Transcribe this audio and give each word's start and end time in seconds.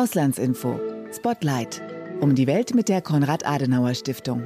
Auslandsinfo. 0.00 0.80
Spotlight. 1.14 1.82
Um 2.20 2.34
die 2.34 2.46
Welt 2.46 2.74
mit 2.74 2.88
der 2.88 3.02
Konrad-Adenauer-Stiftung. 3.02 4.42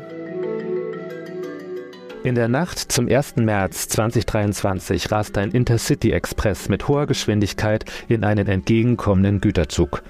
In 2.24 2.34
der 2.34 2.48
Nacht 2.48 2.80
zum 2.80 3.06
1. 3.08 3.36
März 3.36 3.86
2023 3.86 5.12
rast 5.12 5.38
ein 5.38 5.52
Intercity-Express 5.52 6.68
mit 6.68 6.88
hoher 6.88 7.06
Geschwindigkeit 7.06 7.84
in 8.08 8.24
einen 8.24 8.48
entgegenkommenden 8.48 9.40
Güterzug. 9.40 10.02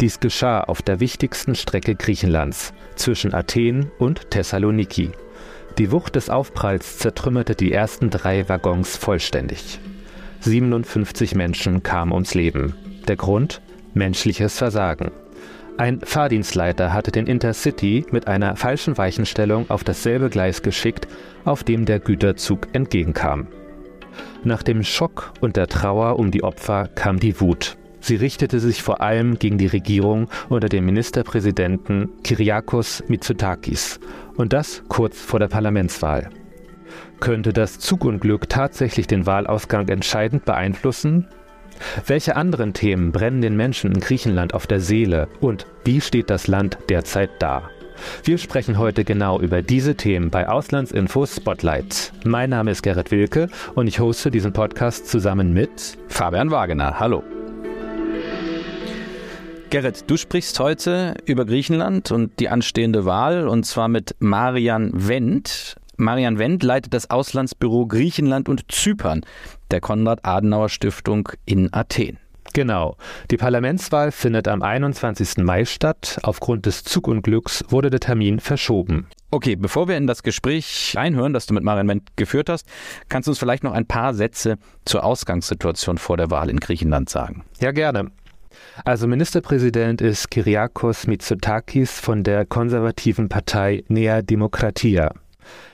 Dies 0.00 0.18
geschah 0.18 0.60
auf 0.60 0.80
der 0.80 0.98
wichtigsten 0.98 1.56
Strecke 1.56 1.94
Griechenlands 1.94 2.72
zwischen 2.94 3.34
Athen 3.34 3.90
und 3.98 4.30
Thessaloniki. 4.30 5.10
Die 5.76 5.92
Wucht 5.92 6.16
des 6.16 6.30
Aufpralls 6.30 6.96
zertrümmerte 6.96 7.54
die 7.54 7.70
ersten 7.70 8.08
drei 8.08 8.48
Waggons 8.48 8.96
vollständig. 8.96 9.78
57 10.40 11.34
Menschen 11.34 11.82
kamen 11.82 12.12
ums 12.12 12.32
Leben. 12.32 12.74
Der 13.08 13.16
Grund? 13.16 13.60
Menschliches 13.96 14.58
Versagen. 14.58 15.10
Ein 15.78 16.00
Fahrdienstleiter 16.00 16.92
hatte 16.92 17.10
den 17.10 17.26
Intercity 17.26 18.06
mit 18.10 18.28
einer 18.28 18.56
falschen 18.56 18.96
Weichenstellung 18.96 19.68
auf 19.70 19.84
dasselbe 19.84 20.30
Gleis 20.30 20.62
geschickt, 20.62 21.08
auf 21.44 21.64
dem 21.64 21.84
der 21.86 21.98
Güterzug 21.98 22.68
entgegenkam. 22.72 23.48
Nach 24.44 24.62
dem 24.62 24.84
Schock 24.84 25.32
und 25.40 25.56
der 25.56 25.66
Trauer 25.66 26.18
um 26.18 26.30
die 26.30 26.44
Opfer 26.44 26.88
kam 26.94 27.18
die 27.18 27.40
Wut. 27.40 27.76
Sie 28.00 28.16
richtete 28.16 28.60
sich 28.60 28.82
vor 28.82 29.00
allem 29.00 29.38
gegen 29.38 29.58
die 29.58 29.66
Regierung 29.66 30.28
unter 30.48 30.68
dem 30.68 30.86
Ministerpräsidenten 30.86 32.10
Kyriakos 32.22 33.02
Mitsotakis 33.08 33.98
und 34.36 34.52
das 34.52 34.82
kurz 34.88 35.20
vor 35.20 35.40
der 35.40 35.48
Parlamentswahl. 35.48 36.30
Könnte 37.18 37.52
das 37.52 37.78
Zugunglück 37.78 38.48
tatsächlich 38.48 39.06
den 39.06 39.26
Wahlausgang 39.26 39.88
entscheidend 39.88 40.44
beeinflussen? 40.44 41.26
Welche 42.06 42.36
anderen 42.36 42.72
Themen 42.72 43.12
brennen 43.12 43.40
den 43.40 43.56
Menschen 43.56 43.92
in 43.92 44.00
Griechenland 44.00 44.54
auf 44.54 44.66
der 44.66 44.80
Seele 44.80 45.28
und 45.40 45.66
wie 45.84 46.00
steht 46.00 46.30
das 46.30 46.46
Land 46.46 46.78
derzeit 46.88 47.30
da? 47.38 47.70
Wir 48.24 48.38
sprechen 48.38 48.78
heute 48.78 49.04
genau 49.04 49.40
über 49.40 49.62
diese 49.62 49.94
Themen 49.94 50.30
bei 50.30 50.48
Auslandsinfo 50.48 51.26
Spotlight. 51.26 52.12
Mein 52.24 52.50
Name 52.50 52.70
ist 52.70 52.82
Gerrit 52.82 53.10
Wilke 53.10 53.48
und 53.74 53.86
ich 53.86 54.00
hoste 54.00 54.30
diesen 54.30 54.52
Podcast 54.52 55.08
zusammen 55.08 55.52
mit 55.52 55.96
Fabian 56.08 56.50
Wagener. 56.50 57.00
Hallo. 57.00 57.22
Gerrit, 59.70 60.04
du 60.08 60.16
sprichst 60.16 60.60
heute 60.60 61.16
über 61.24 61.44
Griechenland 61.44 62.12
und 62.12 62.38
die 62.38 62.48
anstehende 62.48 63.04
Wahl 63.04 63.48
und 63.48 63.64
zwar 63.66 63.88
mit 63.88 64.14
Marian 64.20 64.90
Wendt. 64.94 65.76
Marian 65.96 66.38
Wendt 66.38 66.62
leitet 66.62 66.94
das 66.94 67.10
Auslandsbüro 67.10 67.86
Griechenland 67.86 68.48
und 68.48 68.70
Zypern 68.70 69.22
der 69.70 69.80
Konrad-Adenauer-Stiftung 69.80 71.28
in 71.44 71.72
Athen. 71.72 72.18
Genau. 72.56 72.96
Die 73.30 73.36
Parlamentswahl 73.36 74.12
findet 74.12 74.48
am 74.48 74.62
21. 74.62 75.44
Mai 75.44 75.66
statt. 75.66 76.18
Aufgrund 76.22 76.64
des 76.64 76.84
Zugunglücks 76.84 77.64
wurde 77.68 77.90
der 77.90 78.00
Termin 78.00 78.40
verschoben. 78.40 79.08
Okay, 79.30 79.56
bevor 79.56 79.88
wir 79.88 79.96
in 79.98 80.06
das 80.06 80.22
Gespräch 80.22 80.94
einhören, 80.96 81.34
das 81.34 81.44
du 81.44 81.52
mit 81.52 81.64
Marian 81.64 81.88
Wendt 81.88 82.16
geführt 82.16 82.48
hast, 82.48 82.66
kannst 83.10 83.26
du 83.26 83.32
uns 83.32 83.38
vielleicht 83.38 83.62
noch 83.62 83.72
ein 83.72 83.86
paar 83.86 84.14
Sätze 84.14 84.56
zur 84.86 85.04
Ausgangssituation 85.04 85.98
vor 85.98 86.16
der 86.16 86.30
Wahl 86.30 86.48
in 86.48 86.58
Griechenland 86.58 87.10
sagen. 87.10 87.44
Ja, 87.60 87.72
gerne. 87.72 88.10
Also 88.84 89.06
Ministerpräsident 89.06 90.00
ist 90.00 90.30
Kyriakos 90.30 91.06
Mitsotakis 91.06 92.00
von 92.00 92.22
der 92.22 92.46
konservativen 92.46 93.28
Partei 93.28 93.84
Nea 93.88 94.22
Demokratia. 94.22 95.12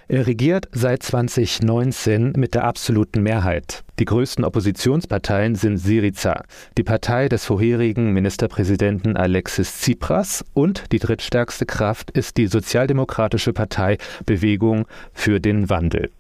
Er 0.09 0.27
regiert 0.27 0.69
seit 0.73 1.03
2019 1.03 2.33
mit 2.37 2.55
der 2.55 2.65
absoluten 2.65 3.23
Mehrheit. 3.23 3.85
Die 3.99 4.05
größten 4.05 4.45
Oppositionsparteien 4.45 5.55
sind 5.55 5.79
Syriza, 5.79 6.43
die 6.77 6.83
Partei 6.83 7.29
des 7.29 7.45
vorherigen 7.45 8.13
Ministerpräsidenten 8.13 9.17
Alexis 9.17 9.81
Tsipras 9.81 10.45
und 10.55 10.93
die 10.93 10.99
drittstärkste 10.99 11.67
Kraft 11.67 12.11
ist 12.11 12.37
die 12.37 12.47
Sozialdemokratische 12.47 13.53
Partei 13.53 13.99
Bewegung 14.27 14.87
für 15.13 15.41
den 15.41 15.71
Wandel. 15.71 16.11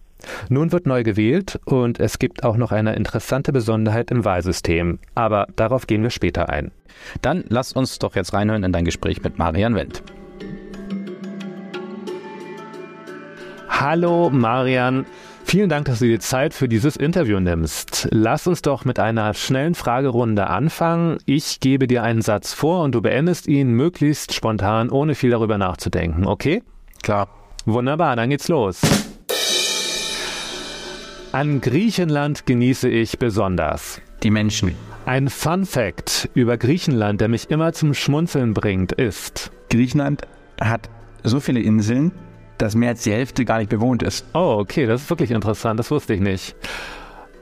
Nun 0.48 0.70
wird 0.70 0.86
neu 0.86 1.02
gewählt 1.02 1.58
und 1.64 1.98
es 1.98 2.20
gibt 2.20 2.44
auch 2.44 2.56
noch 2.56 2.70
eine 2.70 2.94
interessante 2.94 3.52
Besonderheit 3.52 4.10
im 4.12 4.24
Wahlsystem, 4.24 5.00
aber 5.14 5.48
darauf 5.56 5.88
gehen 5.88 6.02
wir 6.02 6.10
später 6.10 6.48
ein. 6.48 6.70
Dann 7.20 7.44
lass 7.48 7.72
uns 7.72 7.98
doch 7.98 8.14
jetzt 8.14 8.32
reinhören 8.32 8.62
in 8.62 8.72
dein 8.72 8.84
Gespräch 8.84 9.22
mit 9.22 9.38
Marian 9.38 9.74
Wendt. 9.74 10.02
Hallo 13.80 14.30
Marian, 14.30 15.06
vielen 15.44 15.68
Dank, 15.68 15.86
dass 15.86 15.98
du 15.98 16.04
dir 16.04 16.20
Zeit 16.20 16.54
für 16.54 16.68
dieses 16.68 16.94
Interview 16.94 17.40
nimmst. 17.40 18.06
Lass 18.12 18.46
uns 18.46 18.62
doch 18.62 18.84
mit 18.84 19.00
einer 19.00 19.34
schnellen 19.34 19.74
Fragerunde 19.74 20.46
anfangen. 20.46 21.18
Ich 21.24 21.58
gebe 21.58 21.88
dir 21.88 22.02
einen 22.04 22.22
Satz 22.22 22.52
vor 22.52 22.84
und 22.84 22.94
du 22.94 23.00
beendest 23.00 23.48
ihn 23.48 23.72
möglichst 23.72 24.34
spontan, 24.34 24.90
ohne 24.90 25.14
viel 25.14 25.30
darüber 25.30 25.58
nachzudenken, 25.58 26.26
okay? 26.26 26.62
Klar. 27.02 27.28
Wunderbar, 27.64 28.14
dann 28.14 28.30
geht's 28.30 28.46
los. 28.48 28.80
An 31.32 31.60
Griechenland 31.60 32.46
genieße 32.46 32.88
ich 32.88 33.18
besonders. 33.18 34.00
Die 34.22 34.30
Menschen. 34.30 34.76
Ein 35.06 35.28
Fun 35.28 35.64
Fact 35.64 36.28
über 36.34 36.56
Griechenland, 36.58 37.20
der 37.20 37.28
mich 37.28 37.50
immer 37.50 37.72
zum 37.72 37.94
Schmunzeln 37.94 38.54
bringt, 38.54 38.92
ist. 38.92 39.50
Griechenland 39.70 40.22
hat 40.60 40.90
so 41.24 41.40
viele 41.40 41.60
Inseln, 41.60 42.12
dass 42.62 42.76
mehr 42.76 42.90
als 42.90 43.02
die 43.02 43.12
Hälfte 43.12 43.44
gar 43.44 43.58
nicht 43.58 43.70
bewohnt 43.70 44.04
ist. 44.04 44.24
Oh, 44.34 44.56
okay, 44.60 44.86
das 44.86 45.02
ist 45.02 45.10
wirklich 45.10 45.32
interessant, 45.32 45.80
das 45.80 45.90
wusste 45.90 46.14
ich 46.14 46.20
nicht. 46.20 46.54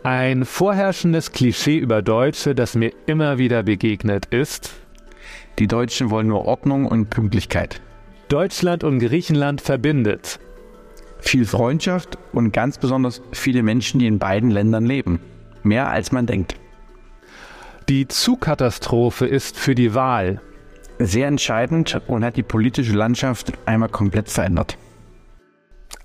Ein 0.03 0.47
vorherrschendes 0.47 1.33
Klischee 1.33 1.77
über 1.77 2.01
Deutsche, 2.01 2.55
das 2.55 2.75
mir 2.75 2.93
immer 3.05 3.37
wieder 3.37 3.63
begegnet 3.63 4.25
ist. 4.27 4.73
Die 5.59 5.67
Deutschen 5.67 6.09
wollen 6.09 6.29
nur 6.29 6.47
Ordnung 6.47 6.87
und 6.87 7.11
Pünktlichkeit. 7.11 7.83
Deutschland 8.29 8.83
und 8.83 8.99
Griechenland 8.99 9.61
verbindet. 9.61 10.41
Viel 11.19 11.45
Freundschaft 11.45 12.17
und 12.33 12.53
ganz 12.53 12.79
besonders 12.79 13.21
viele 13.33 13.63
Menschen, 13.63 14.01
die 14.01 14.07
in 14.07 14.19
beiden 14.19 14.51
Ländern 14.51 14.87
leben. 14.87 15.21
Mehr 15.63 15.91
als 15.91 16.13
man 16.13 16.25
denkt. 16.25 16.55
Die 17.91 18.09
Zugkatastrophe 18.09 19.27
ist 19.27 19.59
für 19.59 19.75
die 19.75 19.93
Wahl 19.93 20.41
sehr 20.99 21.29
entscheidend 21.29 22.01
und 22.07 22.25
hat 22.25 22.37
die 22.37 22.43
politische 22.43 22.95
Landschaft 22.95 23.53
einmal 23.67 23.91
komplett 23.91 24.31
verändert. 24.31 24.79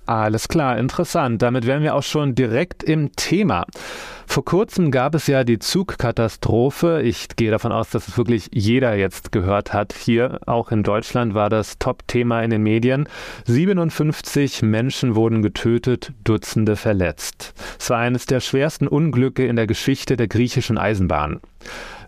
Alles 0.05 0.47
klar, 0.47 0.77
interessant. 0.77 1.41
Damit 1.41 1.65
wären 1.65 1.81
wir 1.81 1.95
auch 1.95 2.03
schon 2.03 2.35
direkt 2.35 2.83
im 2.83 3.15
Thema. 3.15 3.65
Vor 4.27 4.45
kurzem 4.45 4.91
gab 4.91 5.15
es 5.15 5.25
ja 5.27 5.43
die 5.43 5.57
Zugkatastrophe. 5.57 7.01
Ich 7.01 7.27
gehe 7.35 7.49
davon 7.49 7.71
aus, 7.71 7.89
dass 7.89 8.07
es 8.07 8.17
wirklich 8.17 8.49
jeder 8.51 8.95
jetzt 8.95 9.31
gehört 9.31 9.73
hat. 9.73 9.93
Hier, 9.93 10.39
auch 10.45 10.71
in 10.71 10.83
Deutschland, 10.83 11.33
war 11.33 11.49
das 11.49 11.79
Top-Thema 11.79 12.43
in 12.43 12.51
den 12.51 12.61
Medien. 12.61 13.07
57 13.45 14.61
Menschen 14.61 15.15
wurden 15.15 15.41
getötet, 15.41 16.11
Dutzende 16.23 16.75
verletzt. 16.75 17.53
Es 17.79 17.89
war 17.89 17.97
eines 17.97 18.25
der 18.25 18.41
schwersten 18.41 18.87
Unglücke 18.87 19.45
in 19.47 19.55
der 19.55 19.67
Geschichte 19.67 20.17
der 20.17 20.27
griechischen 20.27 20.77
Eisenbahn. 20.77 21.39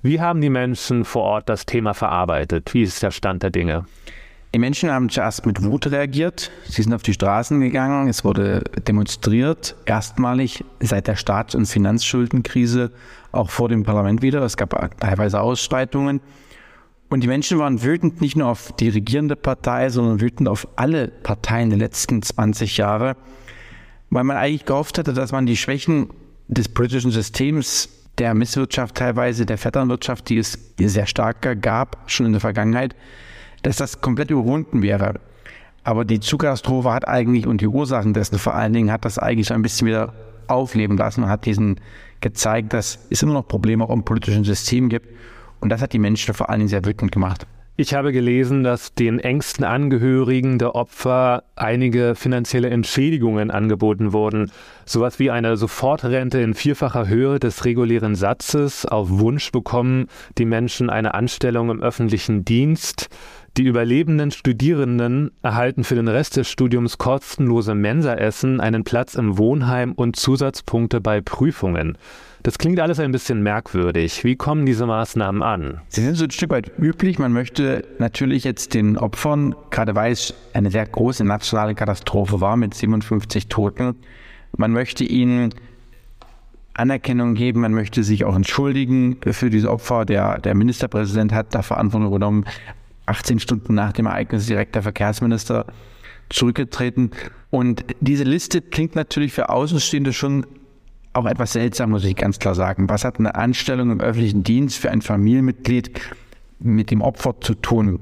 Wie 0.04 0.22
haben 0.22 0.42
die 0.42 0.52
Menschen 0.52 1.04
vor 1.04 1.24
Ort 1.24 1.50
das 1.50 1.66
Thema 1.66 1.94
verarbeitet? 1.94 2.74
Wie 2.74 2.84
ist 2.84 3.02
der 3.02 3.12
Stand 3.12 3.42
der 3.42 3.50
Dinge? 3.50 3.86
Die 4.54 4.60
Menschen 4.60 4.90
haben 4.90 5.10
zuerst 5.10 5.46
mit 5.46 5.62
Wut 5.64 5.88
reagiert. 5.88 6.52
Sie 6.66 6.82
sind 6.82 6.94
auf 6.94 7.04
die 7.04 7.14
Straßen 7.14 7.60
gegangen. 7.60 8.08
Es 8.08 8.24
wurde 8.24 8.64
demonstriert. 8.88 9.76
Erstmalig 9.86 10.64
seit 10.80 11.08
der 11.08 11.16
Staats- 11.16 11.54
und 11.54 11.66
Finanzschuldenkrise 11.66 12.92
auch 13.34 13.50
vor 13.50 13.68
dem 13.68 13.84
Parlament 13.84 14.22
wieder. 14.22 14.42
Es 14.42 14.56
gab 14.56 15.00
teilweise 15.00 15.42
Ausschreitungen. 15.42 16.22
Und 17.10 17.22
die 17.22 17.28
Menschen 17.28 17.60
waren 17.60 17.84
wütend 17.84 18.22
nicht 18.22 18.36
nur 18.36 18.48
auf 18.48 18.74
die 18.80 18.90
regierende 18.90 19.36
Partei, 19.36 19.90
sondern 19.90 20.20
wütend 20.20 20.50
auf 20.50 20.68
alle 20.76 21.08
Parteien 21.08 21.70
der 21.70 21.80
letzten 21.80 22.22
20 22.22 22.78
Jahre, 22.78 23.16
weil 24.10 24.24
man 24.26 24.36
eigentlich 24.36 24.66
gehofft 24.66 24.98
hatte, 24.98 25.14
dass 25.14 25.32
man 25.32 25.46
die 25.46 25.56
Schwächen 25.56 26.10
des 26.50 26.68
britischen 26.70 27.12
Systems, 27.12 27.90
der 28.18 28.34
Misswirtschaft 28.34 28.96
teilweise, 28.96 29.46
der 29.46 29.58
Vetternwirtschaft, 29.58 30.28
die 30.28 30.38
es 30.38 30.58
sehr 30.80 31.06
stark 31.06 31.62
gab, 31.62 31.98
schon 32.08 32.26
in 32.26 32.32
der 32.34 32.42
Vergangenheit, 32.42 32.96
dass 33.68 33.76
das 33.76 34.00
komplett 34.00 34.32
überwunden 34.32 34.82
wäre. 34.82 35.16
Aber 35.84 36.06
die 36.06 36.22
Zugkatastrophe 36.22 36.92
hat 36.92 37.08
eigentlich 37.08 37.46
und 37.46 37.60
die 37.60 37.68
Ursachen 37.68 38.14
dessen 38.14 38.40
vor 38.40 38.56
allen 38.56 38.72
Dingen 38.72 38.92
hat 38.92 39.04
das 39.04 39.20
eigentlich 39.20 39.48
so 39.48 39.54
ein 39.54 39.62
bisschen 39.62 39.88
wieder 39.88 40.14
aufleben 40.48 40.96
lassen 40.96 41.24
und 41.24 41.30
hat 41.30 41.46
diesen 41.46 41.80
gezeigt, 42.22 42.72
dass 42.72 43.00
es 43.10 43.22
immer 43.24 43.34
noch 43.34 43.48
Probleme 43.48 43.84
auch 43.84 43.90
im 43.90 44.04
politischen 44.04 44.46
System 44.46 44.88
gibt. 44.88 45.08
Und 45.60 45.70
das 45.70 45.82
hat 45.82 45.92
die 45.92 46.00
Menschen 46.00 46.34
vor 46.34 46.50
allen 46.50 46.60
Dingen 46.60 46.70
sehr 46.70 46.86
wütend 46.86 47.12
gemacht. 47.12 47.46
Ich 47.80 47.94
habe 47.94 48.12
gelesen, 48.12 48.64
dass 48.64 48.96
den 48.96 49.20
engsten 49.20 49.64
Angehörigen 49.64 50.58
der 50.58 50.74
Opfer 50.74 51.44
einige 51.56 52.16
finanzielle 52.16 52.72
Entschädigungen 52.72 53.52
angeboten 53.52 54.14
wurden. 54.14 54.52
Sowas 54.86 55.20
wie 55.20 55.30
eine 55.30 55.58
Sofortrente 55.58 56.40
in 56.40 56.56
vierfacher 56.56 57.08
Höhe 57.08 57.38
des 57.40 57.66
regulären 57.66 58.16
Satzes. 58.16 58.88
Auf 58.88 59.10
Wunsch 59.12 59.52
bekommen 59.52 60.08
die 60.40 60.46
Menschen 60.46 60.90
eine 60.90 61.14
Anstellung 61.14 61.70
im 61.70 61.84
öffentlichen 61.84 62.44
Dienst. 62.44 63.10
Die 63.58 63.64
überlebenden 63.64 64.30
Studierenden 64.30 65.32
erhalten 65.42 65.84
für 65.84 65.96
den 65.96 66.08
Rest 66.08 66.38
des 66.38 66.48
Studiums 66.48 67.00
kostenlose 67.00 67.74
Mensaessen, 67.74 68.60
einen 68.60 68.84
Platz 68.84 69.16
im 69.16 69.40
Wohnheim 69.40 69.94
und 69.94 70.16
Zusatzpunkte 70.16 71.02
bei 71.02 71.22
Prüfungen. 71.22 71.98
Das 72.44 72.60
klingt 72.60 72.80
alles 72.80 73.00
ein 73.00 73.12
bisschen 73.12 73.42
merkwürdig. 73.42 74.24
Wie 74.24 74.36
kommen 74.36 74.68
diese 74.68 74.86
Maßnahmen 74.86 75.42
an? 75.42 75.82
Sie 75.88 76.04
sind 76.04 76.14
so 76.14 76.26
ein 76.26 76.30
Stück 76.30 76.52
weit 76.52 76.72
üblich. 76.78 77.18
Man 77.18 77.34
möchte 77.34 77.84
natürlich 77.98 78.44
jetzt 78.44 78.76
den 78.76 78.96
Opfern, 78.96 79.56
gerade 79.72 79.96
weil 79.96 80.12
es 80.12 80.36
eine 80.54 80.70
sehr 80.70 80.86
große 80.86 81.24
nationale 81.24 81.74
Katastrophe 81.74 82.40
war 82.40 82.58
mit 82.58 82.76
57 82.76 83.48
Toten, 83.48 83.96
man 84.56 84.72
möchte 84.72 85.04
ihnen 85.04 85.50
Anerkennung 86.76 87.34
geben, 87.34 87.62
man 87.62 87.74
möchte 87.74 88.04
sich 88.04 88.24
auch 88.24 88.36
entschuldigen 88.36 89.18
für 89.32 89.50
diese 89.50 89.72
Opfer. 89.72 90.06
Der, 90.06 90.38
der 90.38 90.54
Ministerpräsident 90.54 91.34
hat 91.34 91.56
da 91.56 91.64
Verantwortung 91.64 92.10
übernommen. 92.10 92.46
18 93.08 93.40
Stunden 93.40 93.74
nach 93.74 93.94
dem 93.94 94.06
Ereignis 94.06 94.46
direkt 94.46 94.76
der 94.76 94.84
Verkehrsminister 94.84 95.66
zurückgetreten. 96.30 97.12
Und 97.50 97.86
diese 98.00 98.24
Liste 98.24 98.62
klingt 98.62 98.96
natürlich 98.96 99.34
für 99.34 99.50
Außenstehende 99.50 100.14
schon 100.14 100.46
auch 101.14 101.26
etwas 101.26 101.54
seltsam, 101.54 101.92
muss 101.92 102.04
ich 102.04 102.16
ganz 102.16 102.38
klar 102.38 102.54
sagen. 102.54 102.90
Was 102.90 103.04
hat 103.04 103.18
eine 103.20 103.36
Anstellung 103.36 103.92
im 103.92 104.02
öffentlichen 104.02 104.44
Dienst 104.44 104.78
für 104.78 104.92
ein 104.92 105.02
Familienmitglied 105.02 106.00
mit 106.60 106.92
dem 106.92 107.02
Opfer 107.02 107.36
zu 107.42 107.56
tun? 107.56 108.00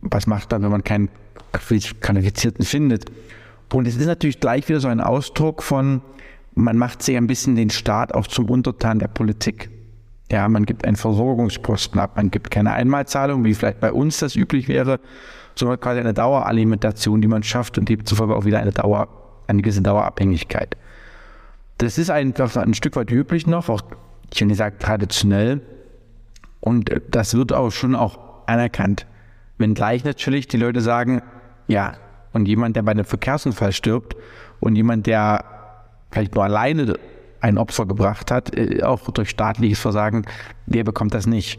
Was 0.00 0.26
macht 0.26 0.52
dann, 0.52 0.62
wenn 0.62 0.70
man 0.70 0.84
keinen 0.84 1.10
Qualifizierten 1.52 2.64
findet? 2.64 3.10
Und 3.72 3.86
es 3.86 3.96
ist 3.96 4.06
natürlich 4.06 4.40
gleich 4.40 4.68
wieder 4.68 4.80
so 4.80 4.88
ein 4.88 5.00
Ausdruck 5.00 5.62
von, 5.62 6.00
man 6.54 6.76
macht 6.76 7.02
sich 7.02 7.16
ein 7.16 7.26
bisschen 7.26 7.56
den 7.56 7.70
Staat 7.70 8.14
auch 8.14 8.26
zum 8.26 8.48
Untertan 8.48 8.98
der 8.98 9.08
Politik. 9.08 9.70
Ja, 10.30 10.48
man 10.48 10.64
gibt 10.64 10.84
einen 10.84 10.96
Versorgungsposten 10.96 11.98
ab, 11.98 12.12
man 12.16 12.30
gibt 12.30 12.50
keine 12.50 12.72
Einmalzahlung, 12.72 13.44
wie 13.44 13.54
vielleicht 13.54 13.80
bei 13.80 13.92
uns 13.92 14.18
das 14.18 14.36
üblich 14.36 14.68
wäre, 14.68 15.00
sondern 15.56 15.80
quasi 15.80 15.98
eine 16.00 16.14
Daueralimentation, 16.14 17.20
die 17.20 17.28
man 17.28 17.42
schafft 17.42 17.78
und 17.78 17.88
demzufolge 17.88 18.36
auch 18.36 18.44
wieder 18.44 18.60
eine 18.60 18.70
Dauer, 18.70 19.08
eine 19.48 19.60
gewisse 19.60 19.82
Dauerabhängigkeit. 19.82 20.76
Das 21.78 21.98
ist 21.98 22.10
einfach 22.10 22.56
ein 22.56 22.74
Stück 22.74 22.94
weit 22.94 23.10
üblich 23.10 23.46
noch, 23.46 23.68
auch 23.68 23.82
ich 24.32 24.40
würde 24.40 24.54
sagen 24.54 24.76
traditionell. 24.78 25.60
Und 26.60 26.90
das 27.10 27.34
wird 27.34 27.52
auch 27.52 27.70
schon 27.70 27.94
auch 27.94 28.18
anerkannt. 28.46 29.06
Wenngleich 29.58 30.04
natürlich 30.04 30.46
die 30.46 30.58
Leute 30.58 30.80
sagen, 30.80 31.22
ja, 31.66 31.94
und 32.32 32.46
jemand, 32.46 32.76
der 32.76 32.82
bei 32.82 32.92
einem 32.92 33.04
Verkehrsunfall 33.04 33.72
stirbt 33.72 34.14
und 34.60 34.76
jemand, 34.76 35.06
der 35.06 35.44
vielleicht 36.10 36.34
nur 36.34 36.44
alleine 36.44 36.94
ein 37.40 37.58
Opfer 37.58 37.86
gebracht 37.86 38.30
hat, 38.30 38.56
äh, 38.56 38.82
auch 38.82 39.10
durch 39.10 39.30
staatliches 39.30 39.78
Versagen, 39.78 40.24
der 40.66 40.84
bekommt 40.84 41.14
das 41.14 41.26
nicht. 41.26 41.58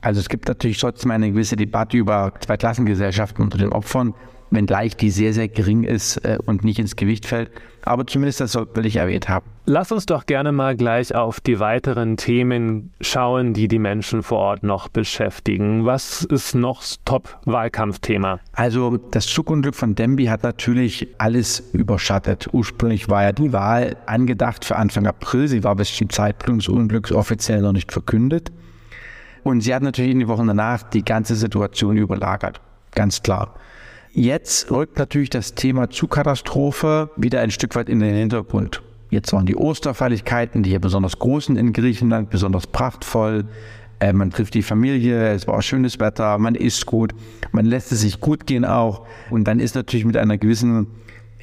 Also 0.00 0.20
es 0.20 0.28
gibt 0.28 0.48
natürlich 0.48 0.78
trotzdem 0.78 1.10
eine 1.10 1.30
gewisse 1.30 1.56
Debatte 1.56 1.96
über 1.96 2.32
Zweiklassengesellschaften 2.38 3.42
unter 3.42 3.58
den 3.58 3.70
Opfern, 3.70 4.14
wenngleich 4.54 4.96
die 4.96 5.10
sehr, 5.10 5.32
sehr 5.32 5.48
gering 5.48 5.84
ist 5.84 6.18
äh, 6.18 6.38
und 6.44 6.64
nicht 6.64 6.78
ins 6.78 6.96
Gewicht 6.96 7.26
fällt. 7.26 7.50
Aber 7.86 8.06
zumindest 8.06 8.40
das 8.40 8.54
will 8.54 8.86
ich 8.86 8.96
erwähnt 8.96 9.28
haben. 9.28 9.46
Lass 9.66 9.92
uns 9.92 10.06
doch 10.06 10.24
gerne 10.24 10.52
mal 10.52 10.74
gleich 10.76 11.14
auf 11.14 11.40
die 11.40 11.60
weiteren 11.60 12.16
Themen 12.16 12.92
schauen, 13.00 13.52
die 13.52 13.68
die 13.68 13.78
Menschen 13.78 14.22
vor 14.22 14.38
Ort 14.38 14.62
noch 14.62 14.88
beschäftigen. 14.88 15.84
Was 15.84 16.24
ist 16.24 16.54
noch 16.54 16.82
Top-Wahlkampfthema? 17.04 18.40
Also 18.52 18.96
das 18.96 19.26
Zugunglück 19.26 19.74
von 19.74 19.94
Dembi 19.94 20.26
hat 20.26 20.42
natürlich 20.42 21.08
alles 21.18 21.60
überschattet. 21.72 22.48
Ursprünglich 22.52 23.08
war 23.10 23.22
ja 23.22 23.32
die 23.32 23.52
Wahl 23.52 23.96
angedacht 24.06 24.64
für 24.64 24.76
Anfang 24.76 25.06
April. 25.06 25.48
Sie 25.48 25.62
war 25.62 25.76
bis 25.76 25.94
zum 25.94 26.08
Zeitpunkt 26.08 26.62
des 26.62 26.68
Unglücks 26.68 27.12
offiziell 27.12 27.60
noch 27.60 27.72
nicht 27.72 27.92
verkündet. 27.92 28.50
Und 29.42 29.60
sie 29.60 29.74
hat 29.74 29.82
natürlich 29.82 30.12
in 30.12 30.20
den 30.20 30.28
Wochen 30.28 30.46
danach 30.46 30.82
die 30.82 31.04
ganze 31.04 31.34
Situation 31.34 31.98
überlagert. 31.98 32.60
Ganz 32.92 33.22
klar. 33.22 33.54
Jetzt 34.16 34.70
rückt 34.70 34.96
natürlich 34.96 35.28
das 35.28 35.56
Thema 35.56 35.90
Zugkatastrophe 35.90 37.10
wieder 37.16 37.40
ein 37.40 37.50
Stück 37.50 37.74
weit 37.74 37.88
in 37.88 37.98
den 37.98 38.14
Hintergrund. 38.14 38.80
Jetzt 39.10 39.32
waren 39.32 39.44
die 39.44 39.56
Osterfeierlichkeiten, 39.56 40.62
die 40.62 40.70
hier 40.70 40.78
besonders 40.78 41.18
groß 41.18 41.46
sind 41.46 41.56
in 41.56 41.72
Griechenland, 41.72 42.30
besonders 42.30 42.68
prachtvoll. 42.68 43.46
Äh, 43.98 44.12
man 44.12 44.30
trifft 44.30 44.54
die 44.54 44.62
Familie, 44.62 45.32
es 45.32 45.48
war 45.48 45.60
schönes 45.62 45.98
Wetter, 45.98 46.38
man 46.38 46.54
isst 46.54 46.86
gut, 46.86 47.12
man 47.50 47.66
lässt 47.66 47.90
es 47.90 48.02
sich 48.02 48.20
gut 48.20 48.46
gehen 48.46 48.64
auch. 48.64 49.04
Und 49.30 49.48
dann 49.48 49.58
ist 49.58 49.74
natürlich 49.74 50.04
mit 50.04 50.16
einer 50.16 50.38
gewissen 50.38 50.86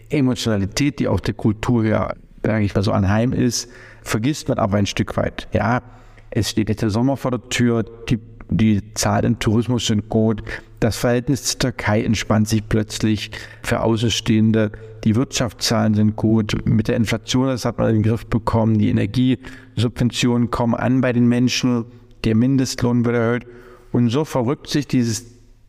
Emotionalität, 0.09 0.99
die 0.99 1.09
auch 1.09 1.19
der 1.19 1.33
Kultur 1.33 1.83
ja, 1.83 2.13
sage 2.41 2.63
ich 2.63 2.73
mal 2.73 2.83
so, 2.83 2.93
anheim 2.93 3.33
ist, 3.33 3.69
vergisst 4.01 4.47
man 4.47 4.59
aber 4.59 4.77
ein 4.77 4.85
Stück 4.85 5.17
weit. 5.17 5.49
Ja, 5.51 5.81
es 6.29 6.49
steht 6.49 6.69
jetzt 6.69 6.83
der 6.83 6.89
Sommer 6.89 7.17
vor 7.17 7.31
der 7.31 7.49
Tür, 7.49 7.83
die, 8.07 8.17
die 8.51 8.93
Zahlen 8.93 9.25
im 9.25 9.39
Tourismus 9.39 9.87
sind 9.87 10.09
gut, 10.09 10.43
das 10.81 10.97
Verhältnis 10.97 11.43
zur 11.43 11.59
Türkei 11.59 12.03
entspannt 12.03 12.49
sich 12.49 12.67
plötzlich 12.67 13.31
für 13.63 13.81
Außenstehende. 13.81 14.71
Die 15.03 15.15
Wirtschaftszahlen 15.15 15.93
sind 15.93 16.15
gut. 16.15 16.65
Mit 16.65 16.87
der 16.87 16.95
Inflation, 16.95 17.47
das 17.47 17.65
hat 17.65 17.77
man 17.77 17.89
in 17.89 17.95
den 17.97 18.03
Griff 18.03 18.25
bekommen. 18.25 18.77
Die 18.77 18.89
Energiesubventionen 18.89 20.49
kommen 20.49 20.73
an 20.73 21.01
bei 21.01 21.13
den 21.13 21.27
Menschen. 21.27 21.85
Der 22.23 22.35
Mindestlohn 22.35 23.05
wird 23.05 23.15
erhöht. 23.15 23.45
Und 23.91 24.09
so 24.09 24.25
verrückt 24.25 24.67
sich 24.67 24.87
dieses 24.87 25.25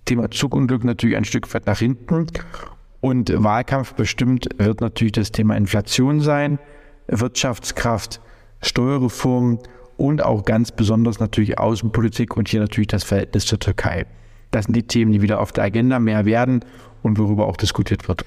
Thema 0.06 0.30
Zugunglück 0.30 0.82
natürlich 0.82 1.16
ein 1.16 1.24
Stück 1.24 1.52
weit 1.54 1.66
nach 1.66 1.78
hinten. 1.78 2.26
Und 3.02 3.32
Wahlkampf 3.34 3.94
bestimmt 3.94 4.48
wird 4.56 4.80
natürlich 4.80 5.12
das 5.12 5.30
Thema 5.30 5.56
Inflation 5.56 6.20
sein, 6.20 6.58
Wirtschaftskraft, 7.08 8.20
Steuerreform 8.62 9.58
und 9.96 10.24
auch 10.24 10.44
ganz 10.44 10.72
besonders 10.72 11.20
natürlich 11.20 11.58
Außenpolitik 11.58 12.36
und 12.36 12.48
hier 12.48 12.60
natürlich 12.60 12.88
das 12.88 13.04
Verhältnis 13.04 13.46
zur 13.46 13.58
Türkei. 13.58 14.06
Das 14.50 14.66
sind 14.66 14.74
die 14.74 14.82
Themen, 14.82 15.12
die 15.12 15.22
wieder 15.22 15.40
auf 15.40 15.52
der 15.52 15.64
Agenda 15.64 15.98
mehr 15.98 16.24
werden 16.24 16.64
und 17.02 17.18
worüber 17.18 17.46
auch 17.46 17.56
diskutiert 17.56 18.08
wird. 18.08 18.24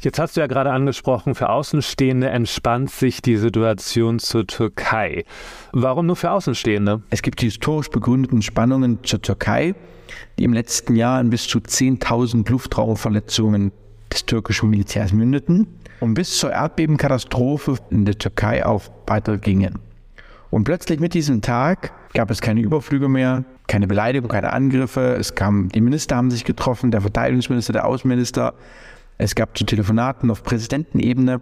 Jetzt 0.00 0.18
hast 0.18 0.34
du 0.34 0.40
ja 0.40 0.46
gerade 0.46 0.72
angesprochen, 0.72 1.34
für 1.34 1.50
Außenstehende 1.50 2.30
entspannt 2.30 2.90
sich 2.90 3.20
die 3.20 3.36
Situation 3.36 4.18
zur 4.18 4.46
Türkei. 4.46 5.24
Warum 5.72 6.06
nur 6.06 6.16
für 6.16 6.30
Außenstehende? 6.30 7.02
Es 7.10 7.20
gibt 7.20 7.42
die 7.42 7.46
historisch 7.46 7.90
begründeten 7.90 8.40
Spannungen 8.40 9.00
zur 9.04 9.20
Türkei, 9.20 9.74
die 10.38 10.44
im 10.44 10.54
letzten 10.54 10.96
Jahr 10.96 11.20
in 11.20 11.28
bis 11.28 11.46
zu 11.46 11.58
10.000 11.58 12.50
Luftraumverletzungen 12.50 13.72
des 14.10 14.24
türkischen 14.24 14.70
Militärs 14.70 15.12
mündeten 15.12 15.66
und 16.00 16.14
bis 16.14 16.38
zur 16.38 16.50
Erdbebenkatastrophe 16.50 17.76
in 17.90 18.06
der 18.06 18.16
Türkei 18.16 18.64
auch 18.64 18.84
weitergingen. 19.06 19.80
Und 20.50 20.64
plötzlich 20.64 20.98
mit 20.98 21.14
diesem 21.14 21.42
Tag 21.42 21.92
gab 22.12 22.30
es 22.30 22.40
keine 22.40 22.60
Überflüge 22.60 23.08
mehr, 23.08 23.44
keine 23.68 23.86
Beleidigung, 23.86 24.28
keine 24.28 24.52
Angriffe. 24.52 25.16
Es 25.18 25.34
kam, 25.34 25.68
die 25.68 25.80
Minister 25.80 26.16
haben 26.16 26.30
sich 26.30 26.44
getroffen, 26.44 26.90
der 26.90 27.00
Verteidigungsminister, 27.00 27.72
der 27.72 27.86
Außenminister. 27.86 28.54
Es 29.16 29.34
gab 29.34 29.56
zu 29.56 29.64
Telefonaten 29.64 30.30
auf 30.30 30.42
Präsidentenebene. 30.42 31.40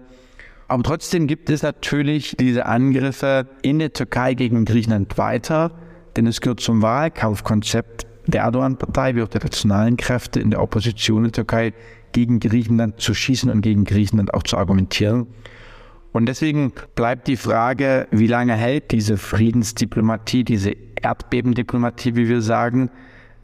Aber 0.69 0.83
trotzdem 0.83 1.27
gibt 1.27 1.49
es 1.49 1.63
natürlich 1.63 2.37
diese 2.39 2.67
Angriffe 2.67 3.47
in 3.63 3.79
der 3.79 3.95
Türkei 3.95 4.35
gegen 4.35 4.67
Griechenland 4.67 5.17
weiter, 5.17 5.71
denn 6.17 6.27
es 6.27 6.43
gehört 6.43 6.61
zum 6.61 6.83
Wahlkampfkonzept 6.83 8.07
der 8.27 8.43
Erdogan-Partei 8.43 9.15
wie 9.15 9.23
auch 9.23 9.29
der 9.29 9.43
nationalen 9.43 9.97
Kräfte 9.97 10.41
in 10.41 10.51
der 10.51 10.61
Opposition 10.61 11.19
in 11.19 11.25
der 11.25 11.33
Türkei 11.33 11.73
gegen 12.13 12.41
Griechenland 12.41 13.01
zu 13.01 13.15
schießen 13.15 13.51
und 13.51 13.63
gegen 13.63 13.85
Griechenland 13.85 14.35
auch 14.35 14.43
zu 14.43 14.59
argumentieren. 14.59 15.27
Und 16.13 16.27
deswegen 16.27 16.73
bleibt 16.95 17.29
die 17.29 17.37
Frage, 17.37 18.09
wie 18.11 18.27
lange 18.27 18.55
hält 18.55 18.91
diese 18.93 19.17
Friedensdiplomatie, 19.17 20.45
diese 20.45 20.75
Erdbebendiplomatie, 21.03 22.17
wie 22.17 22.29
wir 22.29 22.41
sagen, 22.41 22.91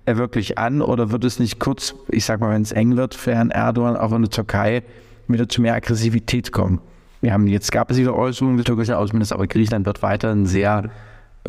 äh, 0.07 0.17
wirklich 0.17 0.59
an 0.59 0.83
oder 0.83 1.11
wird 1.11 1.25
es 1.25 1.39
nicht 1.39 1.59
kurz, 1.59 1.95
ich 2.09 2.25
sag 2.25 2.41
mal, 2.41 2.51
wenn 2.51 2.63
es 2.63 2.73
eng 2.73 2.97
wird 2.97 3.15
für 3.15 3.35
Herrn 3.35 3.51
Erdogan, 3.51 3.97
auch 3.97 4.13
in 4.13 4.23
der 4.23 4.31
Türkei, 4.31 4.83
wieder 5.29 5.49
zu 5.49 5.63
mehr 5.63 5.75
Aggressivität 5.75 6.53
kommen? 6.53 6.81
Wir 7.21 7.33
haben 7.33 7.47
jetzt 7.47 7.73
gab 7.73 7.91
es 7.91 7.97
wieder 7.97 8.15
Äußerungen 8.15 8.59
des 8.59 8.67
türkischen 8.67 8.95
Außenministers, 8.95 9.37
aber 9.37 9.47
Griechenland 9.47 9.87
wird 9.87 10.03
weiterhin 10.03 10.45
sehr 10.45 10.91